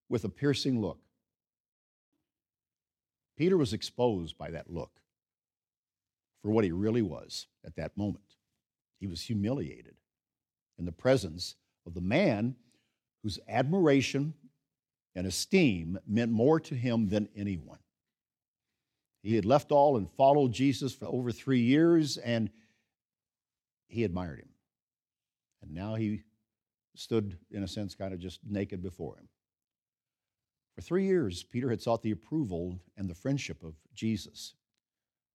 with 0.08 0.25
a 0.25 0.28
piercing 0.28 0.80
look? 0.80 0.99
Peter 3.37 3.56
was 3.56 3.73
exposed 3.73 4.38
by 4.38 4.50
that 4.50 4.70
look 4.70 5.00
for 6.42 6.50
what 6.50 6.64
he 6.64 6.73
really 6.73 7.02
was 7.02 7.46
at 7.64 7.75
that 7.76 7.96
moment. 7.96 8.37
He 9.00 9.06
was 9.06 9.23
humiliated 9.23 9.96
in 10.78 10.84
the 10.84 10.92
presence 10.92 11.56
of 11.87 11.94
the 11.94 12.00
man 12.00 12.54
whose 13.23 13.38
admiration 13.49 14.34
and 15.14 15.26
esteem 15.26 15.99
meant 16.06 16.30
more 16.30 16.61
to 16.61 16.75
him 16.75 17.08
than 17.08 17.28
anyone. 17.37 17.78
He 19.25 19.37
had 19.37 19.47
left 19.47 19.73
all 19.73 19.97
and 19.97 20.11
followed 20.11 20.52
Jesus 20.52 20.95
for 20.95 21.07
over 21.07 21.33
three 21.33 21.62
years, 21.62 22.19
and 22.19 22.50
he 23.87 24.04
admired 24.04 24.40
him. 24.40 24.50
And 25.62 25.73
now 25.73 25.95
he 25.95 26.25
stood, 26.95 27.38
in 27.50 27.62
a 27.62 27.69
sense, 27.69 27.95
kind 27.95 28.12
of 28.12 28.21
just 28.21 28.40
naked 28.47 28.83
before 28.83 29.16
him. 29.16 29.26
For 30.75 30.83
three 30.83 31.07
years, 31.07 31.43
Peter 31.43 31.71
had 31.71 31.81
sought 31.81 32.02
the 32.02 32.11
approval 32.11 32.78
and 32.99 33.09
the 33.09 33.14
friendship 33.14 33.62
of 33.62 33.73
Jesus, 33.95 34.57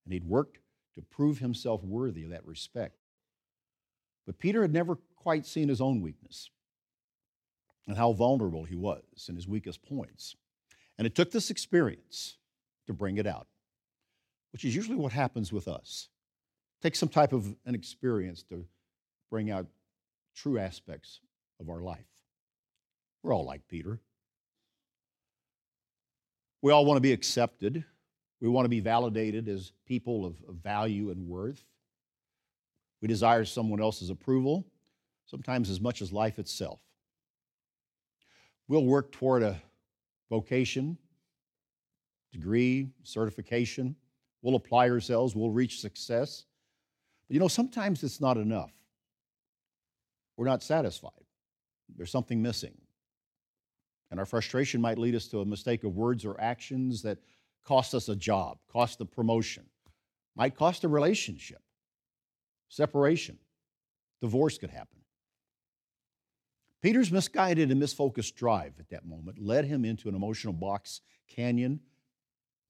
and 0.05 0.13
he'd 0.13 0.23
worked 0.23 0.59
to 0.93 1.01
prove 1.01 1.39
himself 1.39 1.83
worthy 1.83 2.23
of 2.23 2.29
that 2.29 2.45
respect. 2.45 2.99
But 4.27 4.37
Peter 4.37 4.61
had 4.61 4.71
never 4.71 4.97
quite 5.15 5.47
seen 5.47 5.67
his 5.67 5.81
own 5.81 6.01
weakness 6.01 6.51
and 7.87 7.97
how 7.97 8.13
vulnerable 8.13 8.65
he 8.65 8.75
was 8.75 9.25
in 9.27 9.35
his 9.35 9.47
weakest 9.47 9.81
points. 9.81 10.35
And 10.99 11.07
it 11.07 11.15
took 11.15 11.31
this 11.31 11.49
experience 11.49 12.37
to 12.85 12.93
bring 12.93 13.17
it 13.17 13.25
out 13.25 13.47
which 14.51 14.65
is 14.65 14.75
usually 14.75 14.97
what 14.97 15.11
happens 15.11 15.53
with 15.53 15.67
us. 15.67 16.09
Take 16.81 16.95
some 16.95 17.09
type 17.09 17.33
of 17.33 17.55
an 17.65 17.75
experience 17.75 18.43
to 18.43 18.65
bring 19.29 19.51
out 19.51 19.67
true 20.35 20.57
aspects 20.57 21.19
of 21.59 21.69
our 21.69 21.81
life. 21.81 22.05
We're 23.21 23.33
all 23.33 23.45
like 23.45 23.67
Peter. 23.67 23.99
We 26.61 26.71
all 26.71 26.85
want 26.85 26.97
to 26.97 27.01
be 27.01 27.13
accepted. 27.13 27.83
We 28.41 28.47
want 28.47 28.65
to 28.65 28.69
be 28.69 28.79
validated 28.79 29.47
as 29.47 29.71
people 29.85 30.25
of, 30.25 30.35
of 30.47 30.55
value 30.55 31.11
and 31.11 31.27
worth. 31.27 31.63
We 33.01 33.07
desire 33.07 33.45
someone 33.45 33.81
else's 33.81 34.09
approval, 34.09 34.65
sometimes 35.25 35.69
as 35.69 35.79
much 35.79 36.01
as 36.01 36.11
life 36.11 36.39
itself. 36.39 36.79
We'll 38.67 38.85
work 38.85 39.11
toward 39.11 39.43
a 39.43 39.61
vocation, 40.29 40.97
degree, 42.31 42.89
certification, 43.03 43.95
We'll 44.41 44.55
apply 44.55 44.89
ourselves, 44.89 45.35
we'll 45.35 45.49
reach 45.49 45.79
success. 45.79 46.45
But 47.27 47.33
you 47.33 47.39
know, 47.39 47.47
sometimes 47.47 48.03
it's 48.03 48.21
not 48.21 48.37
enough. 48.37 48.71
We're 50.37 50.45
not 50.45 50.63
satisfied. 50.63 51.11
There's 51.95 52.11
something 52.11 52.41
missing. 52.41 52.77
And 54.11 54.19
our 54.19 54.25
frustration 54.25 54.81
might 54.81 54.97
lead 54.97 55.15
us 55.15 55.27
to 55.27 55.41
a 55.41 55.45
mistake 55.45 55.83
of 55.83 55.95
words 55.95 56.25
or 56.25 56.39
actions 56.39 57.01
that 57.03 57.19
cost 57.63 57.93
us 57.93 58.09
a 58.09 58.15
job, 58.15 58.57
cost 58.71 59.01
a 59.01 59.05
promotion, 59.05 59.65
might 60.35 60.55
cost 60.55 60.83
a 60.83 60.87
relationship, 60.87 61.61
separation, 62.69 63.37
divorce 64.21 64.57
could 64.57 64.71
happen. 64.71 64.99
Peter's 66.81 67.11
misguided 67.11 67.71
and 67.71 67.81
misfocused 67.81 68.35
drive 68.35 68.73
at 68.79 68.89
that 68.89 69.05
moment 69.05 69.37
led 69.39 69.65
him 69.65 69.83
into 69.83 70.07
an 70.07 70.15
emotional 70.15 70.53
box 70.53 71.01
canyon. 71.27 71.79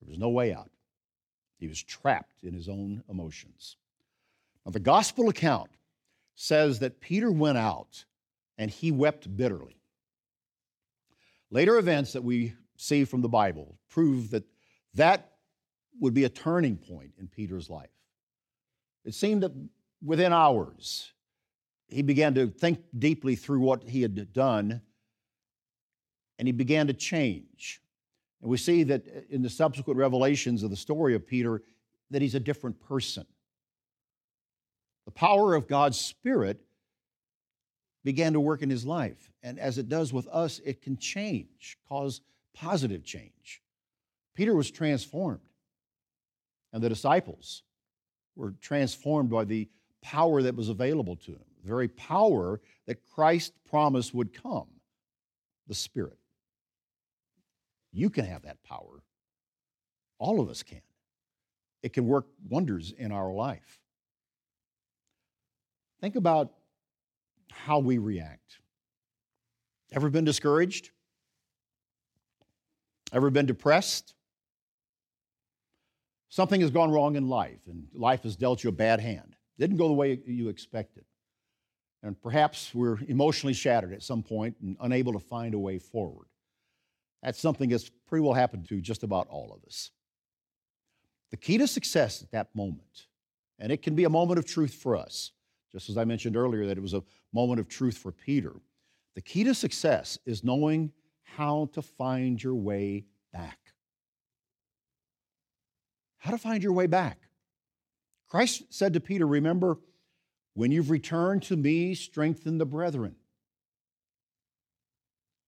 There 0.02 0.10
was 0.10 0.18
no 0.18 0.30
way 0.30 0.54
out. 0.54 0.72
He 1.60 1.68
was 1.68 1.82
trapped 1.84 2.44
in 2.44 2.54
his 2.54 2.70
own 2.70 3.04
emotions. 3.10 3.76
Now, 4.66 4.72
the 4.72 4.80
gospel 4.80 5.30
account 5.30 5.70
says 6.36 6.80
that 6.80 7.02
Peter 7.02 7.32
went 7.32 7.58
out 7.58 8.06
and 8.58 8.72
he 8.72 8.92
wept 8.92 9.36
bitterly. 9.36 9.76
Later 11.52 11.78
events 11.78 12.14
that 12.14 12.24
we 12.24 12.54
see 12.78 13.04
from 13.04 13.22
the 13.22 13.30
Bible 13.30 13.78
prove 13.90 14.32
that 14.32 14.46
that 14.94 15.34
would 16.00 16.14
be 16.14 16.24
a 16.24 16.30
turning 16.30 16.78
point 16.78 17.12
in 17.20 17.28
Peter's 17.28 17.70
life. 17.70 17.90
It 19.04 19.14
seemed 19.14 19.44
that 19.44 19.52
within 20.04 20.32
hours, 20.32 21.12
he 21.88 22.02
began 22.02 22.36
to 22.36 22.48
think 22.48 22.80
deeply 22.98 23.36
through 23.36 23.60
what 23.60 23.84
he 23.84 24.02
had 24.02 24.32
done, 24.32 24.82
and 26.38 26.48
he 26.48 26.52
began 26.52 26.88
to 26.88 26.94
change. 26.94 27.82
And 28.42 28.50
we 28.50 28.58
see 28.58 28.84
that 28.84 29.08
uh, 29.08 29.22
in 29.30 29.42
the 29.42 29.50
subsequent 29.50 29.98
revelations 29.98 30.64
of 30.64 30.70
the 30.70 30.76
story 30.76 31.16
of 31.16 31.28
Peter, 31.28 31.62
that 32.12 32.22
he's 32.22 32.36
a 32.36 32.40
different 32.40 32.80
person. 32.80 33.26
The 35.06 35.12
power 35.12 35.56
of 35.56 35.68
God's 35.68 36.00
Spirit 36.00 36.62
began 38.04 38.34
to 38.34 38.40
work 38.40 38.62
in 38.62 38.70
his 38.70 38.86
life. 38.86 39.32
And 39.44 39.60
as 39.60 39.78
it 39.78 39.90
does 39.90 40.14
with 40.14 40.28
us, 40.28 40.60
it 40.66 40.82
can 40.82 40.98
change, 40.98 41.78
cause 41.88 42.22
positive 42.54 43.04
change. 43.04 43.62
Peter 44.36 44.56
was 44.56 44.72
transformed, 44.72 45.42
and 46.72 46.82
the 46.82 46.90
disciples 46.90 47.64
were 48.36 48.54
transformed 48.62 49.30
by 49.30 49.44
the 49.44 49.68
power 50.02 50.42
that 50.42 50.56
was 50.56 50.70
available 50.70 51.16
to 51.18 51.32
him, 51.32 51.44
the 51.62 51.68
very 51.68 51.88
power 51.88 52.62
that 52.86 53.04
Christ 53.04 53.54
promised 53.70 54.14
would 54.14 54.34
come 54.34 54.68
the 55.68 55.76
Spirit. 55.76 56.19
You 57.92 58.10
can 58.10 58.26
have 58.26 58.44
that 58.44 58.62
power. 58.64 59.04
All 60.20 60.40
of 60.40 60.50
us 60.50 60.64
can. 60.64 60.82
It 61.82 61.94
can 61.94 62.06
work 62.08 62.28
wonders 62.48 62.92
in 62.98 63.12
our 63.12 63.32
life. 63.32 63.80
Think 66.02 66.16
about 66.16 66.52
how 67.52 67.80
we 67.80 67.98
react. 67.98 68.60
Ever 69.92 70.10
been 70.10 70.26
discouraged? 70.26 70.92
Ever 73.12 73.30
been 73.30 73.46
depressed? 73.46 74.14
Something 76.30 76.62
has 76.62 76.70
gone 76.70 76.92
wrong 76.92 77.16
in 77.16 77.28
life, 77.28 77.60
and 77.68 77.88
life 77.94 78.24
has 78.24 78.36
dealt 78.36 78.64
you 78.64 78.70
a 78.70 78.74
bad 78.74 79.00
hand. 79.00 79.36
Didn't 79.58 79.78
go 79.78 79.88
the 79.88 79.94
way 79.94 80.20
you 80.26 80.50
expected. 80.50 81.06
And 82.04 82.22
perhaps 82.22 82.74
we're 82.74 83.00
emotionally 83.08 83.54
shattered 83.54 83.94
at 83.94 84.04
some 84.04 84.24
point 84.24 84.56
and 84.62 84.78
unable 84.80 85.12
to 85.14 85.20
find 85.20 85.54
a 85.54 85.60
way 85.60 85.80
forward. 85.80 86.28
That's 87.24 87.40
something 87.40 87.70
that's 87.70 87.90
pretty 88.08 88.24
well 88.24 88.34
happened 88.34 88.68
to 88.70 88.80
just 88.82 89.04
about 89.04 89.28
all 89.28 89.52
of 89.54 89.64
us. 89.66 89.92
The 91.32 91.38
key 91.38 91.58
to 91.58 91.68
success 91.68 92.24
at 92.24 92.32
that 92.32 92.56
moment, 92.56 93.08
and 93.60 93.72
it 93.72 93.82
can 93.82 93.96
be 93.96 94.06
a 94.06 94.10
moment 94.10 94.40
of 94.40 94.46
truth 94.46 94.74
for 94.74 94.96
us, 94.96 95.32
just 95.72 95.90
as 95.90 95.98
I 95.98 96.06
mentioned 96.06 96.36
earlier 96.36 96.66
that 96.66 96.78
it 96.78 96.82
was 96.82 96.94
a 96.94 97.04
moment 97.34 97.60
of 97.60 97.68
truth 97.68 97.98
for 97.98 98.12
Peter. 98.12 98.54
The 99.16 99.22
key 99.22 99.44
to 99.44 99.54
success 99.54 100.18
is 100.26 100.44
knowing 100.44 100.92
how 101.24 101.70
to 101.74 101.82
find 101.82 102.42
your 102.42 102.56
way 102.56 103.06
back. 103.32 103.60
How 106.18 106.32
to 106.32 106.38
find 106.38 106.64
your 106.64 106.74
way 106.74 106.88
back. 106.88 107.20
Christ 108.28 108.64
said 108.70 108.94
to 108.94 109.00
Peter, 109.00 109.28
Remember, 109.28 109.78
when 110.54 110.72
you've 110.72 110.90
returned 110.90 111.44
to 111.44 111.56
me, 111.56 111.96
strengthen 111.96 112.58
the 112.58 112.66
brethren. 112.66 113.16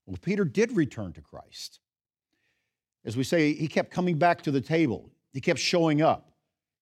Well, 0.05 0.17
Peter 0.21 0.43
did 0.43 0.75
return 0.75 1.13
to 1.13 1.21
Christ. 1.21 1.79
As 3.05 3.17
we 3.17 3.23
say, 3.23 3.53
he 3.53 3.67
kept 3.67 3.91
coming 3.91 4.17
back 4.17 4.41
to 4.43 4.51
the 4.51 4.61
table, 4.61 5.11
he 5.33 5.41
kept 5.41 5.59
showing 5.59 6.01
up. 6.01 6.31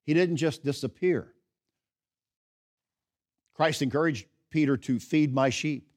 He 0.05 0.13
didn't 0.13 0.37
just 0.37 0.63
disappear. 0.63 1.33
Christ 3.53 3.81
encouraged 3.81 4.25
Peter 4.49 4.75
to 4.77 4.99
feed 4.99 5.33
my 5.33 5.49
sheep. 5.49 5.91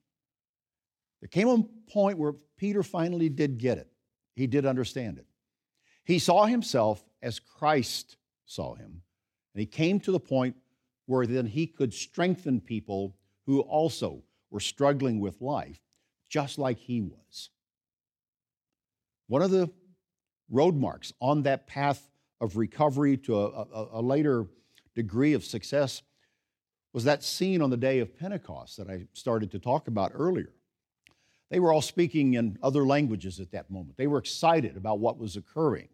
There 1.20 1.28
came 1.28 1.48
a 1.48 1.62
point 1.90 2.18
where 2.18 2.34
Peter 2.58 2.82
finally 2.82 3.28
did 3.28 3.58
get 3.58 3.78
it. 3.78 3.88
He 4.34 4.46
did 4.46 4.66
understand 4.66 5.18
it. 5.18 5.26
He 6.04 6.18
saw 6.18 6.46
himself 6.46 7.02
as 7.22 7.38
Christ 7.38 8.16
saw 8.44 8.74
him. 8.74 9.02
And 9.54 9.60
he 9.60 9.66
came 9.66 10.00
to 10.00 10.12
the 10.12 10.20
point 10.20 10.56
where 11.06 11.26
then 11.26 11.46
he 11.46 11.66
could 11.66 11.94
strengthen 11.94 12.60
people 12.60 13.16
who 13.46 13.60
also 13.60 14.22
were 14.50 14.60
struggling 14.60 15.20
with 15.20 15.40
life, 15.40 15.80
just 16.32 16.58
like 16.58 16.78
he 16.78 17.02
was. 17.02 17.50
One 19.28 19.42
of 19.42 19.50
the 19.50 19.70
road 20.50 20.74
marks 20.74 21.12
on 21.20 21.42
that 21.42 21.66
path 21.66 22.08
of 22.40 22.56
recovery 22.56 23.18
to 23.18 23.38
a, 23.38 23.46
a, 23.46 23.88
a 23.92 24.02
later 24.02 24.46
degree 24.94 25.34
of 25.34 25.44
success 25.44 26.02
was 26.94 27.04
that 27.04 27.22
scene 27.22 27.60
on 27.60 27.68
the 27.68 27.76
day 27.76 27.98
of 27.98 28.18
Pentecost 28.18 28.78
that 28.78 28.88
I 28.88 29.06
started 29.12 29.50
to 29.52 29.58
talk 29.58 29.88
about 29.88 30.12
earlier. 30.14 30.52
They 31.50 31.60
were 31.60 31.72
all 31.72 31.82
speaking 31.82 32.34
in 32.34 32.58
other 32.62 32.86
languages 32.86 33.38
at 33.38 33.52
that 33.52 33.70
moment. 33.70 33.98
They 33.98 34.06
were 34.06 34.18
excited 34.18 34.76
about 34.76 35.00
what 35.00 35.18
was 35.18 35.36
occurring. 35.36 35.88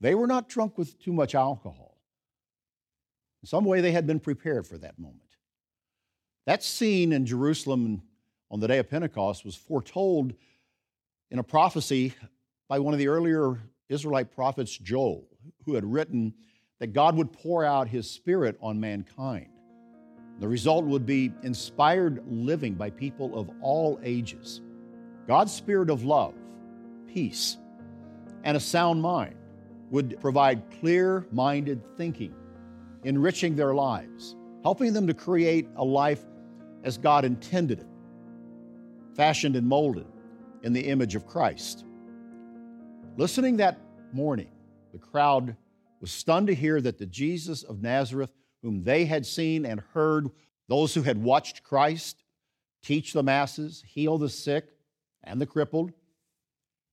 They 0.00 0.14
were 0.14 0.26
not 0.26 0.48
drunk 0.48 0.78
with 0.78 0.98
too 0.98 1.12
much 1.12 1.34
alcohol. 1.34 1.98
In 3.42 3.48
some 3.48 3.66
way, 3.66 3.82
they 3.82 3.92
had 3.92 4.06
been 4.06 4.20
prepared 4.20 4.66
for 4.66 4.78
that 4.78 4.98
moment. 4.98 5.20
That 6.46 6.62
scene 6.62 7.12
in 7.12 7.26
Jerusalem 7.26 8.02
on 8.50 8.60
the 8.60 8.68
day 8.68 8.78
of 8.78 8.88
Pentecost 8.88 9.44
was 9.44 9.54
foretold 9.54 10.34
in 11.30 11.38
a 11.38 11.42
prophecy 11.42 12.14
by 12.68 12.78
one 12.78 12.94
of 12.94 12.98
the 12.98 13.08
earlier 13.08 13.58
Israelite 13.88 14.34
prophets, 14.34 14.76
Joel, 14.76 15.26
who 15.64 15.74
had 15.74 15.84
written 15.84 16.34
that 16.78 16.92
God 16.92 17.16
would 17.16 17.32
pour 17.32 17.64
out 17.64 17.88
his 17.88 18.10
spirit 18.10 18.56
on 18.60 18.80
mankind. 18.80 19.48
The 20.40 20.48
result 20.48 20.84
would 20.84 21.04
be 21.04 21.32
inspired 21.42 22.22
living 22.28 22.74
by 22.74 22.90
people 22.90 23.38
of 23.38 23.50
all 23.60 23.98
ages. 24.02 24.60
God's 25.26 25.52
spirit 25.52 25.90
of 25.90 26.04
love, 26.04 26.34
peace, 27.06 27.56
and 28.44 28.56
a 28.56 28.60
sound 28.60 29.02
mind 29.02 29.34
would 29.90 30.20
provide 30.20 30.62
clear 30.80 31.26
minded 31.32 31.82
thinking, 31.96 32.34
enriching 33.04 33.56
their 33.56 33.74
lives, 33.74 34.36
helping 34.62 34.92
them 34.92 35.06
to 35.06 35.14
create 35.14 35.68
a 35.76 35.84
life 35.84 36.24
as 36.84 36.98
God 36.98 37.24
intended 37.24 37.80
it, 37.80 37.86
fashioned 39.18 39.56
and 39.56 39.66
molded 39.66 40.06
in 40.62 40.72
the 40.72 40.86
image 40.86 41.16
of 41.16 41.26
Christ. 41.26 41.84
Listening 43.16 43.56
that 43.56 43.80
morning, 44.12 44.52
the 44.92 44.98
crowd 44.98 45.56
was 46.00 46.12
stunned 46.12 46.46
to 46.46 46.54
hear 46.54 46.80
that 46.80 46.98
the 46.98 47.06
Jesus 47.06 47.64
of 47.64 47.82
Nazareth 47.82 48.32
whom 48.62 48.84
they 48.84 49.04
had 49.04 49.26
seen 49.26 49.66
and 49.66 49.80
heard, 49.92 50.28
those 50.68 50.94
who 50.94 51.02
had 51.02 51.20
watched 51.20 51.64
Christ 51.64 52.22
teach 52.82 53.12
the 53.12 53.22
masses, 53.24 53.82
heal 53.86 54.18
the 54.18 54.28
sick 54.28 54.68
and 55.24 55.40
the 55.40 55.46
crippled, 55.46 55.92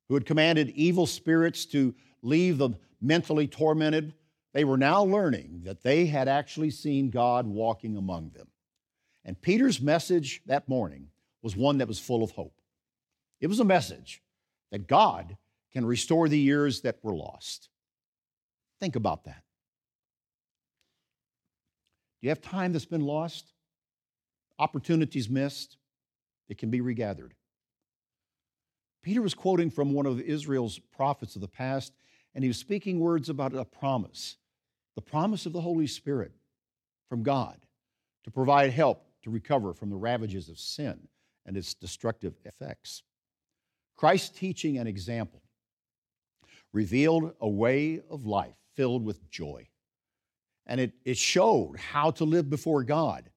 who 0.07 0.15
had 0.15 0.25
commanded 0.25 0.69
evil 0.71 1.05
spirits 1.05 1.65
to 1.67 1.93
leave 2.23 2.57
the 2.57 2.71
mentally 3.01 3.47
tormented, 3.47 4.13
they 4.53 4.63
were 4.63 4.77
now 4.77 5.03
learning 5.03 5.61
that 5.63 5.83
they 5.83 6.07
had 6.07 6.27
actually 6.27 6.71
seen 6.71 7.11
God 7.11 7.45
walking 7.45 7.97
among 7.97 8.31
them. 8.31 8.47
And 9.23 9.39
Peter's 9.39 9.79
message 9.79 10.41
that 10.47 10.67
morning 10.67 11.09
was 11.45 11.55
one 11.55 11.77
that 11.77 11.87
was 11.87 11.99
full 11.99 12.23
of 12.23 12.31
hope. 12.31 12.59
It 13.39 13.45
was 13.45 13.59
a 13.59 13.63
message 13.63 14.23
that 14.71 14.87
God 14.87 15.37
can 15.71 15.85
restore 15.85 16.27
the 16.27 16.39
years 16.39 16.81
that 16.81 16.97
were 17.03 17.15
lost. 17.15 17.69
Think 18.79 18.95
about 18.95 19.25
that 19.25 19.43
Do 22.19 22.27
you 22.27 22.29
have 22.29 22.41
time 22.41 22.73
that's 22.73 22.85
been 22.85 23.05
lost? 23.05 23.53
Opportunities 24.57 25.29
missed? 25.29 25.77
It 26.49 26.57
can 26.57 26.71
be 26.71 26.81
regathered. 26.81 27.35
Peter 29.03 29.21
was 29.21 29.35
quoting 29.35 29.69
from 29.69 29.93
one 29.93 30.07
of 30.07 30.19
Israel's 30.19 30.79
prophets 30.79 31.35
of 31.35 31.41
the 31.41 31.47
past, 31.47 31.93
and 32.33 32.43
he 32.43 32.47
was 32.47 32.57
speaking 32.57 32.99
words 32.99 33.29
about 33.29 33.53
a 33.53 33.63
promise 33.63 34.37
the 34.95 35.01
promise 35.01 35.45
of 35.45 35.53
the 35.53 35.61
Holy 35.61 35.85
Spirit 35.85 36.31
from 37.07 37.21
God 37.21 37.57
to 38.23 38.31
provide 38.31 38.71
help 38.71 39.05
to 39.21 39.29
recover 39.29 39.75
from 39.75 39.91
the 39.91 39.95
ravages 39.95 40.49
of 40.49 40.57
sin 40.57 41.07
and 41.45 41.57
its 41.57 41.73
destructive 41.73 42.33
effects. 42.45 43.03
Christ's 43.95 44.37
teaching 44.37 44.77
and 44.77 44.87
example 44.87 45.41
revealed 46.73 47.33
a 47.39 47.47
way 47.47 48.01
of 48.09 48.25
life 48.25 48.55
filled 48.75 49.05
with 49.05 49.29
joy 49.29 49.67
and 50.67 50.81
it, 50.81 50.93
it 51.03 51.17
showed 51.17 51.77
how 51.77 52.11
to 52.11 52.23
live 52.23 52.49
before 52.49 52.83
God, 52.83 53.29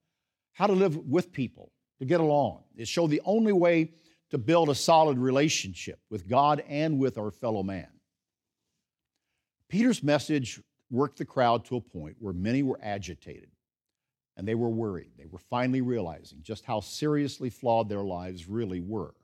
how 0.53 0.67
to 0.67 0.73
live 0.73 0.97
with 0.97 1.33
people, 1.33 1.73
to 1.99 2.05
get 2.05 2.21
along. 2.21 2.63
It 2.77 2.89
showed 2.89 3.11
the 3.11 3.23
only 3.25 3.53
way 3.53 3.93
to 4.31 4.39
build 4.39 4.69
a 4.69 4.75
solid 4.75 5.19
relationship 5.19 6.01
with 6.11 6.29
God 6.29 6.63
and 6.69 6.99
with 6.99 7.19
our 7.19 7.31
fellow 7.31 7.63
man. 7.63 7.89
Peter's 9.69 10.03
message 10.03 10.61
worked 10.91 11.19
the 11.19 11.25
crowd 11.25 11.65
to 11.67 11.77
a 11.77 11.81
point 11.81 12.17
where 12.19 12.33
many 12.33 12.63
were 12.63 12.79
agitated 12.83 13.51
and 14.39 14.47
they 14.47 14.55
were 14.55 14.71
worried. 14.71 15.11
They 15.19 15.27
were 15.27 15.41
finally 15.41 15.81
realizing 15.81 16.39
just 16.43 16.65
how 16.65 16.79
seriously 16.81 17.51
flawed 17.51 17.89
their 17.89 18.05
lives 18.05 18.49
really 18.49 18.81
were. 18.81 19.15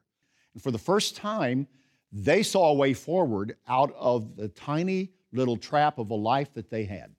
And 0.53 0.62
for 0.62 0.72
the 0.72 0.79
first 0.79 1.16
time, 1.16 1.68
they 2.12 2.42
saw 2.42 2.70
a 2.70 2.74
way 2.74 2.94
forward 2.94 3.57
out 3.68 3.94
of 3.96 4.37
the 4.37 4.48
tiny 4.48 5.12
little 5.33 5.57
trap 5.57 5.98
of 5.98 6.11
a 6.11 6.14
life 6.14 6.53
that 6.55 6.68
they 6.68 6.85
had. 6.85 7.14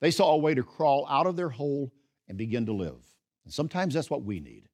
They 0.00 0.12
saw 0.12 0.30
a 0.32 0.38
way 0.38 0.54
to 0.54 0.62
crawl 0.62 1.06
out 1.10 1.26
of 1.26 1.34
their 1.34 1.48
hole 1.48 1.92
and 2.28 2.38
begin 2.38 2.66
to 2.66 2.72
live. 2.72 3.04
And 3.44 3.52
sometimes 3.52 3.94
that's 3.94 4.10
what 4.10 4.22
we 4.22 4.38
need. 4.38 4.68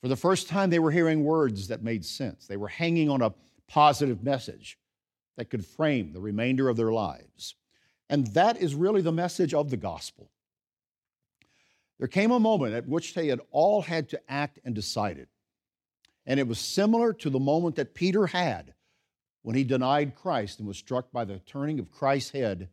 For 0.00 0.08
the 0.08 0.16
first 0.16 0.48
time, 0.48 0.70
they 0.70 0.78
were 0.78 0.92
hearing 0.92 1.24
words 1.24 1.68
that 1.68 1.82
made 1.82 2.04
sense. 2.04 2.46
They 2.46 2.56
were 2.56 2.68
hanging 2.68 3.10
on 3.10 3.20
a 3.20 3.34
positive 3.66 4.22
message 4.22 4.78
that 5.36 5.50
could 5.50 5.66
frame 5.66 6.12
the 6.12 6.20
remainder 6.20 6.68
of 6.68 6.76
their 6.76 6.92
lives. 6.92 7.56
And 8.08 8.28
that 8.28 8.58
is 8.58 8.74
really 8.74 9.02
the 9.02 9.12
message 9.12 9.54
of 9.54 9.70
the 9.70 9.76
gospel 9.76 10.30
There 12.00 12.08
came 12.08 12.30
a 12.30 12.40
moment 12.40 12.72
at 12.72 12.88
which 12.88 13.12
they 13.12 13.26
had 13.26 13.42
all 13.50 13.82
had 13.82 14.08
to 14.08 14.20
act 14.26 14.58
and 14.64 14.74
decide 14.74 15.18
it. 15.18 15.28
And 16.24 16.40
it 16.40 16.48
was 16.48 16.58
similar 16.58 17.12
to 17.12 17.28
the 17.28 17.38
moment 17.38 17.76
that 17.76 17.92
Peter 17.94 18.26
had 18.26 18.72
when 19.42 19.54
he 19.54 19.64
denied 19.64 20.14
Christ 20.14 20.60
and 20.60 20.66
was 20.66 20.78
struck 20.78 21.12
by 21.12 21.26
the 21.26 21.40
turning 21.40 21.78
of 21.78 21.92
Christ's 21.92 22.30
head 22.30 22.70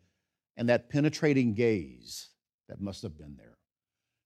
and 0.55 0.69
that 0.69 0.89
penetrating 0.89 1.55
gaze 1.55 2.29
that 2.69 2.79
must 2.79 3.01
have 3.01 3.17
been 3.17 3.35
there. 3.35 3.57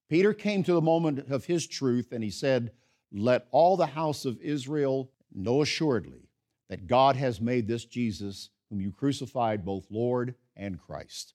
Peter 0.08 0.36
came 0.36 0.62
to 0.64 0.74
the 0.74 0.82
moment 0.82 1.32
of 1.32 1.46
his 1.46 1.66
truth 1.66 2.12
and 2.12 2.24
he 2.24 2.30
said, 2.30 2.72
Let 3.12 3.48
all 3.50 3.78
the 3.78 3.88
house 3.88 4.26
of 4.26 4.40
Israel 4.40 5.10
know 5.34 5.64
assuredly 5.64 6.30
that 6.70 6.86
God 6.86 7.16
has 7.16 7.42
made 7.42 7.68
this 7.68 7.86
Jesus, 7.86 8.52
whom 8.70 8.80
you 8.80 8.92
crucified, 8.92 9.66
both 9.66 9.90
Lord 9.90 10.36
and 10.56 10.80
Christ. 10.80 11.34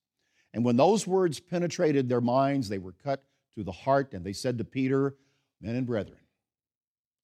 And 0.55 0.65
when 0.65 0.77
those 0.77 1.05
words 1.05 1.41
penetrated 1.41 2.09
their 2.09 2.21
minds, 2.21 2.69
they 2.69 2.79
were 2.79 2.95
cut 3.03 3.25
to 3.57 3.65
the 3.65 3.73
heart, 3.73 4.13
and 4.13 4.25
they 4.25 4.33
said 4.33 4.59
to 4.59 4.65
Peter, 4.65 5.17
Men 5.61 5.75
and 5.75 5.87
brethren, 5.87 6.19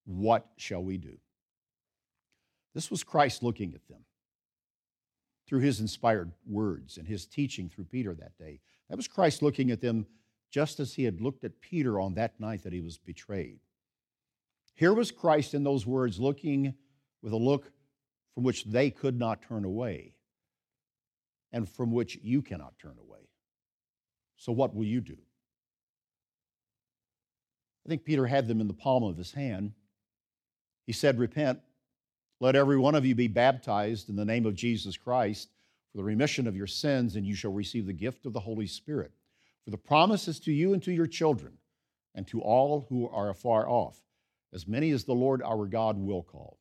what 0.05 0.47
shall 0.57 0.83
we 0.83 0.97
do? 0.97 1.19
This 2.75 2.91
was 2.91 3.05
Christ 3.05 3.43
looking 3.43 3.75
at 3.75 3.87
them 3.89 4.05
through 5.47 5.61
his 5.61 5.81
inspired 5.81 6.33
words 6.47 6.97
and 6.97 7.07
his 7.07 7.27
teaching 7.27 7.69
through 7.69 7.85
Peter 7.85 8.15
that 8.15 8.37
day. 8.39 8.61
That 8.89 8.97
was 8.97 9.07
Christ 9.09 9.43
looking 9.43 9.71
at 9.71 9.81
them 9.81 10.07
just 10.51 10.81
as 10.81 10.95
he 10.95 11.05
had 11.05 11.21
looked 11.21 11.45
at 11.45 11.61
Peter 11.61 12.01
on 12.01 12.15
that 12.15 12.41
night 12.41 12.63
that 12.63 12.73
he 12.73 12.81
was 12.81 12.99
betrayed. 12.99 13.61
Here 14.75 14.95
was 14.95 15.11
Christ 15.11 15.55
in 15.55 15.65
those 15.65 15.87
words 15.87 16.19
looking 16.19 16.75
with 17.23 17.33
a 17.33 17.37
look 17.37 17.71
from 18.35 18.45
which 18.45 18.65
they 18.65 18.91
could 18.91 19.19
not 19.19 19.43
turn 19.43 19.65
away 19.65 20.15
and 21.53 21.69
from 21.69 21.93
which 21.93 22.19
you 22.23 22.41
cannot 22.41 22.79
turn 22.79 22.97
away. 22.99 23.29
So, 24.37 24.53
what 24.53 24.75
will 24.75 24.85
you 24.85 25.01
do? 25.01 25.19
I 27.85 27.89
think 27.89 28.05
Peter 28.05 28.27
had 28.27 28.49
them 28.49 28.61
in 28.61 28.69
the 28.69 28.75
palm 28.75 29.03
of 29.03 29.17
his 29.17 29.33
hand. 29.33 29.73
He 30.87 30.93
said, 30.93 31.19
Repent 31.19 31.61
let 32.43 32.57
every 32.57 32.77
one 32.77 32.97
of 32.97 33.07
you 33.07 33.15
be 33.15 33.29
baptized 33.29 34.09
in 34.09 34.17
the 34.17 34.25
name 34.25 34.47
of 34.47 34.57
Jesus 34.57 34.97
Christ 34.97 35.49
for 35.93 35.99
the 35.99 36.03
remission 36.03 36.49
of 36.49 36.57
your 36.57 36.67
sins, 36.67 37.15
and 37.15 37.25
you 37.25 37.37
shall 37.37 37.53
receive 37.53 37.87
the 37.87 37.93
gift 37.93 38.27
of 38.27 38.33
the 38.33 38.41
Holy 38.41 38.67
Spirit. 38.67 39.13
For 39.65 39.71
the 39.71 39.79
promise 39.79 40.27
is 40.27 40.41
to 40.41 40.53
you 40.53 40.73
and 40.73 40.83
to 40.83 40.91
your 40.91 41.07
children, 41.07 41.53
and 42.17 42.27
to 42.27 42.41
all 42.41 42.87
who 42.89 43.09
are 43.09 43.31
afar 43.31 43.69
off, 43.69 44.03
as 44.53 44.67
many 44.67 44.91
as 44.91 45.05
the 45.05 45.13
Lord 45.13 45.41
our 45.41 45.67
God 45.67 45.97
will 45.97 46.25
call. 46.25 46.59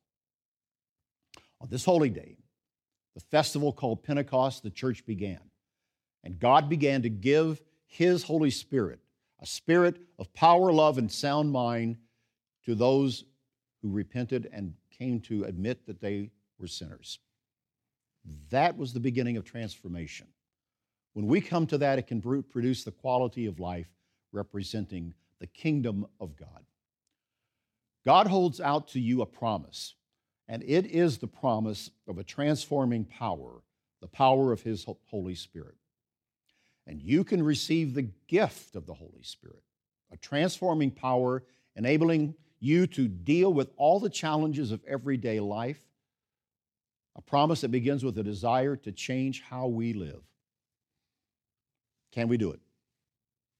On 1.60 1.68
this 1.68 1.84
holy 1.84 2.10
day, 2.10 2.36
the 3.16 3.20
festival 3.20 3.72
called 3.72 4.04
Pentecost, 4.04 4.62
the 4.62 4.70
church 4.70 5.04
began. 5.04 5.40
And 6.22 6.38
God 6.38 6.68
began 6.68 7.02
to 7.02 7.08
give 7.08 7.60
His 7.86 8.22
Holy 8.22 8.50
Spirit, 8.50 9.00
a 9.42 9.46
spirit 9.46 9.96
of 10.18 10.32
power, 10.32 10.72
love, 10.72 10.98
and 10.98 11.10
sound 11.10 11.50
mind 11.50 11.96
to 12.64 12.76
those 12.76 13.24
who 13.82 13.90
repented 13.90 14.48
and 14.52 14.72
came 14.96 15.20
to 15.20 15.44
admit 15.44 15.84
that 15.86 16.00
they 16.00 16.30
were 16.58 16.68
sinners. 16.68 17.18
That 18.50 18.78
was 18.78 18.92
the 18.92 19.00
beginning 19.00 19.36
of 19.36 19.44
transformation. 19.44 20.28
When 21.14 21.26
we 21.26 21.40
come 21.40 21.66
to 21.66 21.78
that, 21.78 21.98
it 21.98 22.06
can 22.06 22.22
produce 22.22 22.84
the 22.84 22.92
quality 22.92 23.46
of 23.46 23.58
life 23.58 23.88
representing 24.30 25.12
the 25.40 25.48
kingdom 25.48 26.06
of 26.20 26.36
God. 26.36 26.64
God 28.04 28.28
holds 28.28 28.60
out 28.60 28.88
to 28.88 29.00
you 29.00 29.22
a 29.22 29.26
promise, 29.26 29.96
and 30.48 30.62
it 30.62 30.86
is 30.86 31.18
the 31.18 31.26
promise 31.26 31.90
of 32.06 32.18
a 32.18 32.24
transforming 32.24 33.04
power, 33.04 33.62
the 34.00 34.08
power 34.08 34.52
of 34.52 34.62
His 34.62 34.86
Holy 35.10 35.34
Spirit. 35.34 35.74
And 36.86 37.00
you 37.00 37.24
can 37.24 37.42
receive 37.42 37.94
the 37.94 38.08
gift 38.26 38.74
of 38.76 38.86
the 38.86 38.94
Holy 38.94 39.22
Spirit, 39.22 39.62
a 40.12 40.16
transforming 40.16 40.90
power 40.90 41.44
enabling 41.76 42.34
you 42.60 42.86
to 42.86 43.08
deal 43.08 43.52
with 43.52 43.70
all 43.76 43.98
the 43.98 44.10
challenges 44.10 44.70
of 44.72 44.82
everyday 44.86 45.40
life. 45.40 45.80
A 47.16 47.22
promise 47.22 47.60
that 47.60 47.70
begins 47.70 48.04
with 48.04 48.16
a 48.18 48.22
desire 48.22 48.76
to 48.76 48.92
change 48.92 49.42
how 49.42 49.66
we 49.66 49.92
live. 49.92 50.22
Can 52.10 52.28
we 52.28 52.36
do 52.36 52.52
it? 52.52 52.60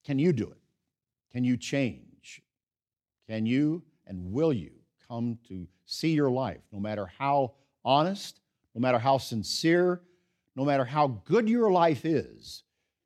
Can 0.04 0.18
you 0.18 0.32
do 0.32 0.50
it? 0.50 0.58
Can 1.32 1.44
you 1.44 1.56
change? 1.56 2.42
Can 3.28 3.46
you 3.46 3.82
and 4.06 4.32
will 4.32 4.52
you 4.52 4.72
come 5.08 5.38
to 5.48 5.66
see 5.84 6.12
your 6.12 6.30
life, 6.30 6.60
no 6.72 6.80
matter 6.80 7.10
how 7.18 7.52
honest, 7.84 8.40
no 8.74 8.80
matter 8.80 8.98
how 8.98 9.18
sincere, 9.18 10.00
no 10.54 10.64
matter 10.64 10.84
how 10.84 11.08
good 11.24 11.48
your 11.48 11.70
life 11.70 12.04
is, 12.04 12.62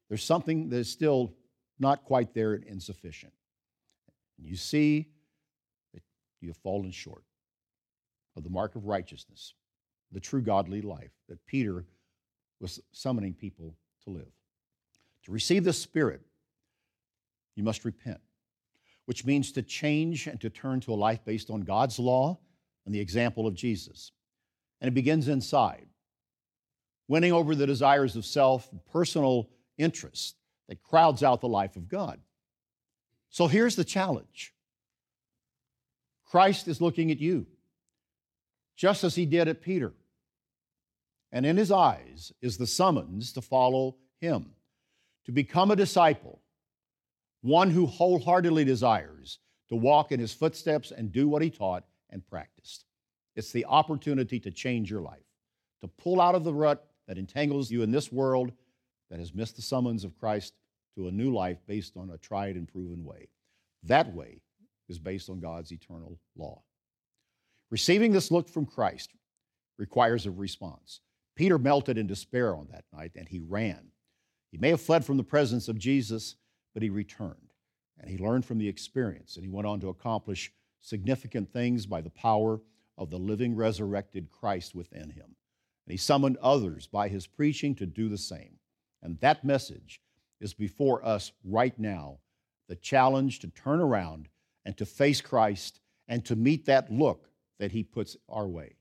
there's 0.08 0.24
something 0.24 0.68
that 0.70 0.76
is 0.76 0.90
still 0.90 1.34
not 1.78 2.04
quite 2.04 2.34
there 2.34 2.54
and 2.54 2.64
insufficient. 2.64 3.32
You 4.38 4.56
see 4.56 5.08
you 6.40 6.48
have 6.48 6.56
fallen 6.58 6.90
short 6.90 7.24
of 8.36 8.44
the 8.44 8.50
mark 8.50 8.76
of 8.76 8.86
righteousness, 8.86 9.54
the 10.12 10.20
true 10.20 10.42
godly 10.42 10.82
life 10.82 11.10
that 11.28 11.44
Peter 11.46 11.84
was 12.60 12.80
summoning 12.92 13.34
people 13.34 13.74
to 14.04 14.10
live. 14.10 14.30
To 15.24 15.32
receive 15.32 15.64
the 15.64 15.72
Spirit, 15.72 16.20
you 17.54 17.62
must 17.62 17.84
repent, 17.84 18.20
which 19.06 19.24
means 19.24 19.52
to 19.52 19.62
change 19.62 20.26
and 20.26 20.40
to 20.40 20.50
turn 20.50 20.80
to 20.80 20.92
a 20.92 20.94
life 20.94 21.24
based 21.24 21.50
on 21.50 21.62
God's 21.62 21.98
law 21.98 22.38
and 22.84 22.94
the 22.94 23.00
example 23.00 23.46
of 23.46 23.54
Jesus. 23.54 24.12
And 24.80 24.88
it 24.88 24.94
begins 24.94 25.28
inside, 25.28 25.86
winning 27.08 27.32
over 27.32 27.54
the 27.54 27.66
desires 27.66 28.14
of 28.14 28.24
self 28.24 28.68
personal 28.92 29.48
interest 29.78 30.36
that 30.68 30.82
crowds 30.82 31.22
out 31.22 31.40
the 31.40 31.48
life 31.48 31.76
of 31.76 31.88
God. 31.88 32.20
So 33.30 33.46
here's 33.46 33.76
the 33.76 33.84
challenge 33.84 34.52
Christ 36.24 36.68
is 36.68 36.80
looking 36.80 37.10
at 37.10 37.20
you, 37.20 37.46
just 38.76 39.04
as 39.04 39.14
he 39.14 39.26
did 39.26 39.48
at 39.48 39.62
Peter. 39.62 39.92
And 41.32 41.44
in 41.44 41.56
his 41.56 41.70
eyes 41.70 42.32
is 42.40 42.56
the 42.56 42.66
summons 42.66 43.32
to 43.32 43.42
follow 43.42 43.96
him, 44.20 44.52
to 45.26 45.32
become 45.32 45.70
a 45.70 45.76
disciple, 45.76 46.40
one 47.42 47.70
who 47.70 47.86
wholeheartedly 47.86 48.64
desires 48.64 49.38
to 49.68 49.76
walk 49.76 50.12
in 50.12 50.20
his 50.20 50.32
footsteps 50.32 50.92
and 50.92 51.12
do 51.12 51.28
what 51.28 51.42
he 51.42 51.50
taught 51.50 51.84
and 52.10 52.26
practiced. 52.26 52.84
It's 53.34 53.52
the 53.52 53.66
opportunity 53.66 54.40
to 54.40 54.50
change 54.50 54.90
your 54.90 55.02
life, 55.02 55.26
to 55.82 55.88
pull 55.88 56.20
out 56.20 56.34
of 56.34 56.44
the 56.44 56.54
rut 56.54 56.86
that 57.06 57.18
entangles 57.18 57.70
you 57.70 57.82
in 57.82 57.90
this 57.90 58.10
world 58.10 58.52
that 59.10 59.18
has 59.18 59.34
missed 59.34 59.56
the 59.56 59.62
summons 59.62 60.04
of 60.04 60.18
Christ 60.18 60.54
to 60.96 61.08
a 61.08 61.12
new 61.12 61.32
life 61.32 61.58
based 61.66 61.96
on 61.96 62.10
a 62.10 62.18
tried 62.18 62.56
and 62.56 62.66
proven 62.66 63.04
way. 63.04 63.28
That 63.82 64.14
way 64.14 64.40
is 64.88 64.98
based 64.98 65.28
on 65.28 65.40
God's 65.40 65.72
eternal 65.72 66.18
law. 66.36 66.62
Receiving 67.70 68.12
this 68.12 68.30
look 68.30 68.48
from 68.48 68.66
Christ 68.66 69.10
requires 69.78 70.26
a 70.26 70.30
response. 70.30 71.00
Peter 71.34 71.58
melted 71.58 71.98
in 71.98 72.06
despair 72.06 72.54
on 72.56 72.68
that 72.70 72.84
night 72.92 73.12
and 73.14 73.28
he 73.28 73.40
ran. 73.40 73.90
He 74.50 74.58
may 74.58 74.70
have 74.70 74.80
fled 74.80 75.04
from 75.04 75.16
the 75.16 75.24
presence 75.24 75.68
of 75.68 75.78
Jesus, 75.78 76.36
but 76.72 76.82
he 76.82 76.88
returned 76.88 77.52
and 77.98 78.10
he 78.10 78.18
learned 78.18 78.44
from 78.44 78.58
the 78.58 78.68
experience 78.68 79.36
and 79.36 79.44
he 79.44 79.50
went 79.50 79.66
on 79.66 79.80
to 79.80 79.88
accomplish 79.88 80.52
significant 80.80 81.52
things 81.52 81.84
by 81.86 82.00
the 82.00 82.10
power 82.10 82.60
of 82.96 83.10
the 83.10 83.18
living, 83.18 83.54
resurrected 83.54 84.30
Christ 84.30 84.74
within 84.74 85.10
him. 85.10 85.36
And 85.86 85.92
he 85.92 85.96
summoned 85.96 86.38
others 86.38 86.86
by 86.86 87.08
his 87.08 87.26
preaching 87.26 87.74
to 87.76 87.86
do 87.86 88.08
the 88.08 88.18
same. 88.18 88.58
And 89.02 89.18
that 89.20 89.44
message 89.44 90.00
is 90.40 90.54
before 90.54 91.04
us 91.04 91.32
right 91.44 91.78
now 91.78 92.18
the 92.68 92.76
challenge 92.76 93.38
to 93.40 93.48
turn 93.48 93.80
around 93.80 94.28
and 94.64 94.76
to 94.76 94.86
face 94.86 95.20
Christ 95.20 95.80
and 96.08 96.24
to 96.24 96.36
meet 96.36 96.66
that 96.66 96.90
look 96.90 97.28
that 97.58 97.72
He 97.72 97.82
puts 97.82 98.16
our 98.28 98.46
way. 98.46 98.76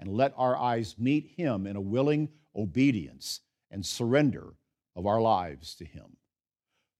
And 0.00 0.08
let 0.08 0.32
our 0.36 0.56
eyes 0.56 0.96
meet 0.98 1.32
Him 1.36 1.66
in 1.66 1.76
a 1.76 1.80
willing 1.80 2.28
obedience 2.54 3.40
and 3.70 3.84
surrender 3.84 4.54
of 4.94 5.06
our 5.06 5.20
lives 5.20 5.74
to 5.76 5.84
Him. 5.84 6.16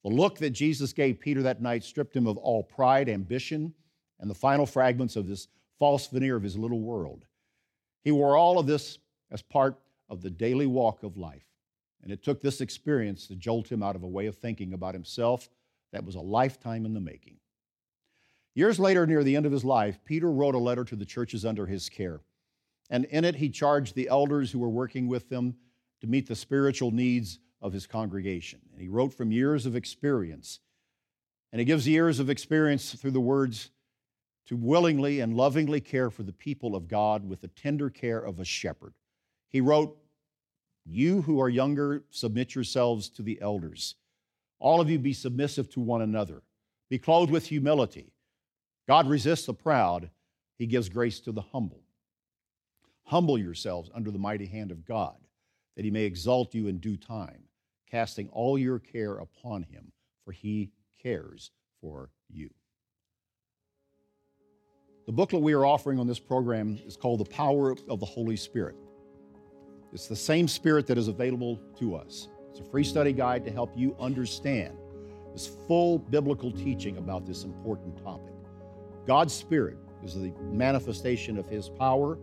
The 0.05 0.11
look 0.11 0.39
that 0.39 0.51
Jesus 0.51 0.93
gave 0.93 1.21
Peter 1.21 1.43
that 1.43 1.61
night 1.61 1.83
stripped 1.83 2.15
him 2.15 2.27
of 2.27 2.37
all 2.37 2.63
pride, 2.63 3.09
ambition, 3.09 3.75
and 4.21 4.31
the 4.31 4.35
final 4.35 4.67
fragments 4.67 5.17
of 5.17 5.27
this 5.27 5.49
false 5.79 6.07
veneer 6.07 6.37
of 6.37 6.43
his 6.43 6.57
little 6.57 6.81
world. 6.81 7.25
He 8.05 8.13
wore 8.13 8.37
all 8.37 8.59
of 8.59 8.67
this 8.67 8.99
as 9.31 9.43
part 9.43 9.79
of 10.09 10.23
the 10.23 10.31
daily 10.31 10.67
walk 10.67 11.03
of 11.03 11.17
life. 11.17 11.48
And 12.03 12.13
it 12.13 12.23
took 12.23 12.41
this 12.41 12.61
experience 12.61 13.27
to 13.27 13.35
jolt 13.35 13.71
him 13.71 13.83
out 13.83 13.97
of 13.97 14.03
a 14.03 14.09
way 14.09 14.27
of 14.27 14.37
thinking 14.37 14.73
about 14.73 14.95
himself 14.95 15.49
that 15.93 16.05
was 16.05 16.15
a 16.15 16.21
lifetime 16.21 16.85
in 16.85 16.95
the 16.95 17.01
making. 17.01 17.37
Years 18.55 18.79
later, 18.79 19.07
near 19.07 19.23
the 19.23 19.37
end 19.37 19.47
of 19.47 19.53
his 19.53 19.65
life, 19.65 19.99
Peter 20.05 20.31
wrote 20.31 20.55
a 20.55 20.59
letter 20.59 20.85
to 20.85 20.97
the 20.97 21.05
churches 21.05 21.45
under 21.45 21.67
his 21.67 21.89
care. 21.89 22.21
And 22.91 23.05
in 23.07 23.25
it, 23.25 23.37
he 23.37 23.51
charged 23.51 23.95
the 23.95 24.09
elders 24.09 24.51
who 24.51 24.59
were 24.59 24.69
working 24.69 25.09
with 25.09 25.29
them 25.29 25.57
to 26.01 26.07
meet 26.07 26.27
the 26.27 26.35
spiritual 26.35 26.91
needs 26.91 27.39
of 27.61 27.73
his 27.73 27.87
congregation. 27.87 28.61
And 28.73 28.81
he 28.81 28.89
wrote 28.89 29.13
from 29.13 29.33
years 29.33 29.67
of 29.67 29.77
experience. 29.77 30.61
And 31.53 31.61
he 31.61 31.65
gives 31.65 31.89
years 31.89 32.21
of 32.21 32.31
experience 32.31 32.95
through 32.95 33.13
the 33.13 33.21
words 33.21 33.71
to 34.47 34.57
willingly 34.57 35.21
and 35.21 35.37
lovingly 35.37 35.81
care 35.81 36.11
for 36.11 36.23
the 36.23 36.33
people 36.33 36.75
of 36.75 36.89
God 36.89 37.29
with 37.29 37.43
the 37.43 37.49
tender 37.49 37.91
care 37.91 38.19
of 38.19 38.41
a 38.41 38.45
shepherd. 38.45 38.95
He 39.49 39.61
wrote, 39.61 39.97
You 40.91 41.21
who 41.23 41.39
are 41.41 41.51
younger, 41.51 42.03
submit 42.09 42.55
yourselves 42.55 43.11
to 43.11 43.23
the 43.23 43.39
elders. 43.43 43.95
All 44.59 44.81
of 44.81 44.89
you 44.89 44.99
be 44.99 45.13
submissive 45.13 45.69
to 45.71 45.81
one 45.81 46.03
another 46.03 46.43
Be 46.89 46.99
clothed 46.99 47.31
with 47.31 47.47
humility. 47.47 48.15
God 48.87 49.07
resists 49.07 49.45
the 49.45 49.53
proud, 49.53 50.09
He 50.57 50.65
gives 50.67 50.89
grace 50.89 51.21
to 51.21 51.33
the 51.33 51.43
humble. 51.43 51.83
Humble 53.05 53.37
yourselves 53.37 53.91
under 53.95 54.11
the 54.11 54.19
mighty 54.19 54.47
hand 54.47 54.71
of 54.71 54.87
God, 54.87 55.17
that 55.77 55.85
He 55.85 55.91
may 55.91 56.05
exalt 56.05 56.55
you 56.55 56.67
in 56.69 56.79
due 56.79 56.97
time, 56.97 57.43
casting 57.91 58.31
all 58.31 58.57
your 58.59 58.79
care 58.79 59.19
upon 59.19 59.65
Him, 59.65 59.93
for 60.25 60.33
He 60.33 60.71
cares 61.03 61.51
for 61.83 62.09
you. 62.31 62.49
The 65.05 65.13
booklet 65.13 65.43
we 65.43 65.53
are 65.53 65.67
offering 65.67 65.99
on 65.99 66.07
this 66.07 66.19
program 66.19 66.79
is 66.87 66.97
called 66.97 67.21
The 67.21 67.31
Power 67.31 67.77
of 67.89 68.01
the 68.01 68.07
Holy 68.07 68.37
Spirit. 68.37 68.77
It's 69.93 70.07
the 70.07 70.17
same 70.17 70.49
Spirit 70.49 70.87
that 70.89 70.99
is 70.99 71.09
available 71.09 71.59
to 71.79 71.95
us. 71.95 72.29
It's 72.51 72.61
a 72.61 72.65
free 72.65 72.85
study 72.85 73.13
guide 73.13 73.45
to 73.47 73.51
help 73.51 73.73
you 73.75 73.97
understand 73.99 74.77
this 75.33 75.47
full 75.67 75.99
biblical 75.99 76.51
teaching 76.51 76.99
about 76.99 77.27
this 77.27 77.45
important 77.45 78.03
topic. 78.03 78.35
God's 79.07 79.33
Spirit 79.33 79.79
is 80.05 80.15
the 80.15 80.33
manifestation 80.53 81.39
of 81.39 81.49
His 81.49 81.71
power. 81.71 82.19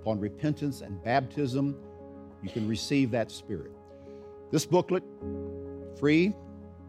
Upon 0.00 0.18
repentance 0.18 0.80
and 0.80 1.02
baptism, 1.02 1.76
you 2.42 2.50
can 2.50 2.66
receive 2.66 3.10
that 3.10 3.30
Spirit. 3.30 3.72
This 4.50 4.64
booklet, 4.64 5.02
free, 5.98 6.34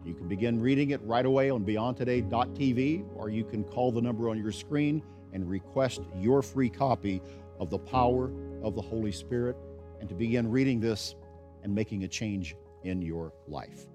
you 0.04 0.14
can 0.14 0.28
begin 0.28 0.60
reading 0.60 0.90
it 0.90 1.00
right 1.02 1.26
away 1.26 1.50
on 1.50 1.64
beyondtoday.tv, 1.64 3.04
or 3.16 3.28
you 3.28 3.44
can 3.44 3.64
call 3.64 3.92
the 3.92 4.00
number 4.00 4.30
on 4.30 4.38
your 4.38 4.52
screen 4.52 5.02
and 5.32 5.48
request 5.48 6.00
your 6.16 6.40
free 6.42 6.70
copy 6.70 7.20
of 7.58 7.68
The 7.68 7.78
Power 7.78 8.30
of 8.62 8.74
the 8.74 8.82
Holy 8.82 9.12
Spirit 9.12 9.56
and 10.00 10.08
to 10.08 10.14
begin 10.14 10.50
reading 10.50 10.80
this 10.80 11.14
and 11.62 11.74
making 11.74 12.04
a 12.04 12.08
change 12.08 12.56
in 12.84 13.02
your 13.02 13.32
life. 13.48 13.86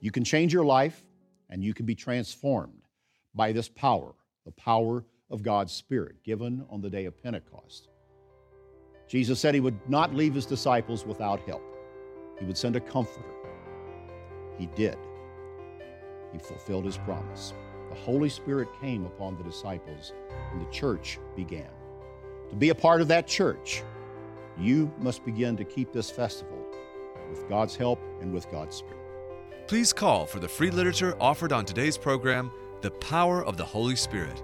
You 0.00 0.10
can 0.10 0.24
change 0.24 0.52
your 0.52 0.64
life 0.64 1.04
and 1.50 1.62
you 1.62 1.74
can 1.74 1.86
be 1.86 1.94
transformed 1.94 2.82
by 3.34 3.52
this 3.52 3.68
power, 3.68 4.14
the 4.44 4.52
power 4.52 5.04
of 5.30 5.42
God's 5.42 5.72
Spirit 5.72 6.22
given 6.24 6.64
on 6.70 6.80
the 6.80 6.90
day 6.90 7.04
of 7.04 7.22
Pentecost. 7.22 7.88
Jesus 9.08 9.40
said 9.40 9.54
he 9.54 9.60
would 9.60 9.78
not 9.88 10.14
leave 10.14 10.34
his 10.34 10.46
disciples 10.46 11.04
without 11.04 11.40
help, 11.40 11.62
he 12.38 12.44
would 12.44 12.56
send 12.56 12.76
a 12.76 12.80
comforter. 12.80 13.34
He 14.58 14.66
did. 14.66 14.96
He 16.32 16.38
fulfilled 16.38 16.84
his 16.84 16.98
promise 16.98 17.54
the 17.90 17.96
Holy 17.96 18.28
Spirit 18.28 18.68
came 18.80 19.04
upon 19.04 19.36
the 19.36 19.42
disciples 19.42 20.12
and 20.52 20.60
the 20.60 20.70
church 20.70 21.18
began. 21.34 21.68
To 22.48 22.54
be 22.56 22.70
a 22.70 22.74
part 22.74 23.00
of 23.00 23.08
that 23.08 23.26
church, 23.26 23.82
you 24.60 24.92
must 24.98 25.24
begin 25.24 25.56
to 25.56 25.64
keep 25.64 25.92
this 25.92 26.10
festival 26.10 26.58
with 27.30 27.48
God's 27.48 27.76
help 27.76 28.00
and 28.20 28.32
with 28.32 28.50
God's 28.50 28.76
Spirit. 28.76 28.96
Please 29.66 29.92
call 29.92 30.26
for 30.26 30.40
the 30.40 30.48
free 30.48 30.70
literature 30.70 31.16
offered 31.20 31.52
on 31.52 31.64
today's 31.64 31.96
program, 31.96 32.50
The 32.80 32.90
Power 32.90 33.44
of 33.44 33.56
the 33.56 33.64
Holy 33.64 33.96
Spirit. 33.96 34.42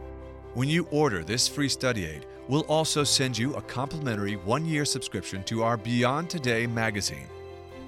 When 0.54 0.68
you 0.68 0.86
order 0.90 1.24
this 1.24 1.48
free 1.48 1.68
study 1.68 2.06
aid, 2.06 2.26
we'll 2.48 2.62
also 2.62 3.04
send 3.04 3.36
you 3.36 3.54
a 3.54 3.62
complimentary 3.62 4.36
one 4.36 4.64
year 4.64 4.84
subscription 4.84 5.42
to 5.44 5.62
our 5.62 5.76
Beyond 5.76 6.30
Today 6.30 6.66
magazine. 6.66 7.26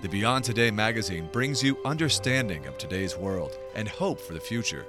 The 0.03 0.09
Beyond 0.09 0.45
Today 0.45 0.71
magazine 0.71 1.29
brings 1.33 1.63
you 1.63 1.79
understanding 1.85 2.67
of 2.67 2.77
today's 2.77 3.17
world 3.17 3.59
and 3.75 3.89
hope 3.89 4.21
for 4.21 4.33
the 4.33 4.41
future. 4.41 4.87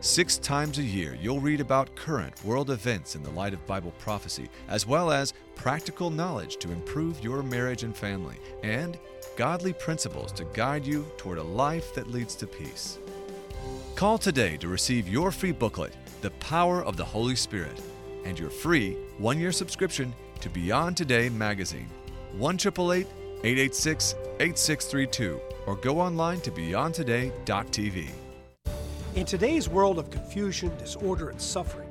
Six 0.00 0.38
times 0.38 0.78
a 0.78 0.82
year, 0.82 1.16
you'll 1.20 1.40
read 1.40 1.60
about 1.60 1.94
current 1.94 2.44
world 2.44 2.70
events 2.70 3.14
in 3.14 3.22
the 3.22 3.30
light 3.30 3.52
of 3.52 3.66
Bible 3.66 3.92
prophecy, 3.98 4.48
as 4.68 4.86
well 4.86 5.10
as 5.10 5.34
practical 5.54 6.10
knowledge 6.10 6.56
to 6.58 6.72
improve 6.72 7.22
your 7.22 7.42
marriage 7.42 7.82
and 7.82 7.96
family, 7.96 8.36
and 8.62 8.98
godly 9.36 9.72
principles 9.72 10.32
to 10.32 10.44
guide 10.52 10.86
you 10.86 11.06
toward 11.16 11.38
a 11.38 11.42
life 11.42 11.94
that 11.94 12.10
leads 12.10 12.34
to 12.36 12.46
peace. 12.46 12.98
Call 13.94 14.18
today 14.18 14.56
to 14.58 14.68
receive 14.68 15.08
your 15.08 15.30
free 15.30 15.52
booklet, 15.52 15.94
The 16.22 16.30
Power 16.32 16.82
of 16.82 16.96
the 16.96 17.04
Holy 17.04 17.36
Spirit, 17.36 17.80
and 18.24 18.38
your 18.38 18.50
free 18.50 18.96
one 19.18 19.38
year 19.38 19.52
subscription 19.52 20.14
to 20.40 20.48
Beyond 20.48 20.96
Today 20.96 21.28
magazine. 21.28 21.88
1 22.32 22.58
886 23.42 24.14
8632 24.40 25.40
or 25.66 25.76
go 25.76 26.00
online 26.00 26.40
to 26.40 26.50
beyondtoday.tv. 26.50 28.08
In 29.16 29.26
today's 29.26 29.68
world 29.68 29.98
of 29.98 30.08
confusion, 30.08 30.70
disorder, 30.76 31.30
and 31.30 31.40
suffering, 31.40 31.88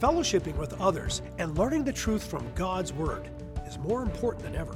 fellowshipping 0.00 0.56
with 0.56 0.80
others 0.80 1.22
and 1.38 1.56
learning 1.56 1.84
the 1.84 1.92
truth 1.92 2.24
from 2.24 2.44
God's 2.56 2.92
Word 2.92 3.28
is 3.68 3.78
more 3.78 4.02
important 4.02 4.42
than 4.42 4.56
ever. 4.56 4.74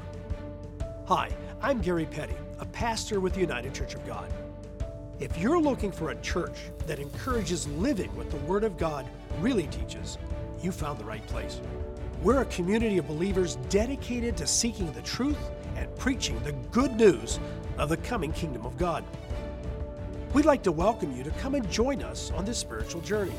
Hi, 1.07 1.31
I'm 1.61 1.81
Gary 1.81 2.07
Petty, 2.07 2.37
a 2.61 2.65
pastor 2.67 3.19
with 3.19 3.35
the 3.35 3.41
United 3.41 3.75
Church 3.75 3.97
of 3.97 4.07
God. 4.07 4.33
If 5.19 5.37
you're 5.37 5.59
looking 5.61 5.91
for 5.91 6.11
a 6.11 6.21
church 6.21 6.71
that 6.87 7.01
encourages 7.01 7.67
living 7.67 8.15
what 8.17 8.31
the 8.31 8.37
Word 8.47 8.63
of 8.63 8.79
God 8.79 9.05
really 9.41 9.67
teaches, 9.67 10.17
you 10.63 10.71
found 10.71 11.01
the 11.01 11.05
right 11.05 11.27
place. 11.27 11.61
We're 12.23 12.43
a 12.43 12.47
community 12.47 12.99
of 12.99 13.09
believers 13.09 13.57
dedicated 13.69 14.37
to 14.37 14.47
seeking 14.47 14.93
the 14.93 15.03
truth 15.03 15.51
and 15.75 15.93
preaching 15.97 16.41
the 16.45 16.53
good 16.71 16.95
news 16.95 17.41
of 17.79 17.89
the 17.89 17.97
coming 17.97 18.31
kingdom 18.31 18.65
of 18.65 18.79
God. 18.79 19.03
We'd 20.35 20.44
like 20.47 20.64
to 20.64 20.73
welcome 20.73 21.16
you 21.16 21.23
to 21.23 21.31
come 21.31 21.55
and 21.55 21.70
join 21.70 22.03
us 22.03 22.33
on 22.33 22.44
this 22.44 22.59
spiritual 22.59 23.01
journey. 23.03 23.37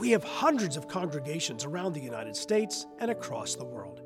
We 0.00 0.10
have 0.10 0.24
hundreds 0.24 0.76
of 0.76 0.88
congregations 0.88 1.64
around 1.64 1.92
the 1.92 2.00
United 2.00 2.34
States 2.34 2.84
and 2.98 3.12
across 3.12 3.54
the 3.54 3.64
world. 3.64 4.02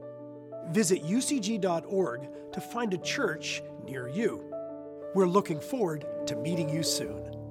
Visit 0.68 1.02
ucg.org 1.02 2.28
to 2.52 2.60
find 2.60 2.92
a 2.92 2.98
church 2.98 3.62
near 3.86 4.06
you. 4.06 4.44
We're 5.14 5.24
looking 5.24 5.58
forward 5.58 6.04
to 6.26 6.36
meeting 6.36 6.68
you 6.68 6.82
soon. 6.82 7.43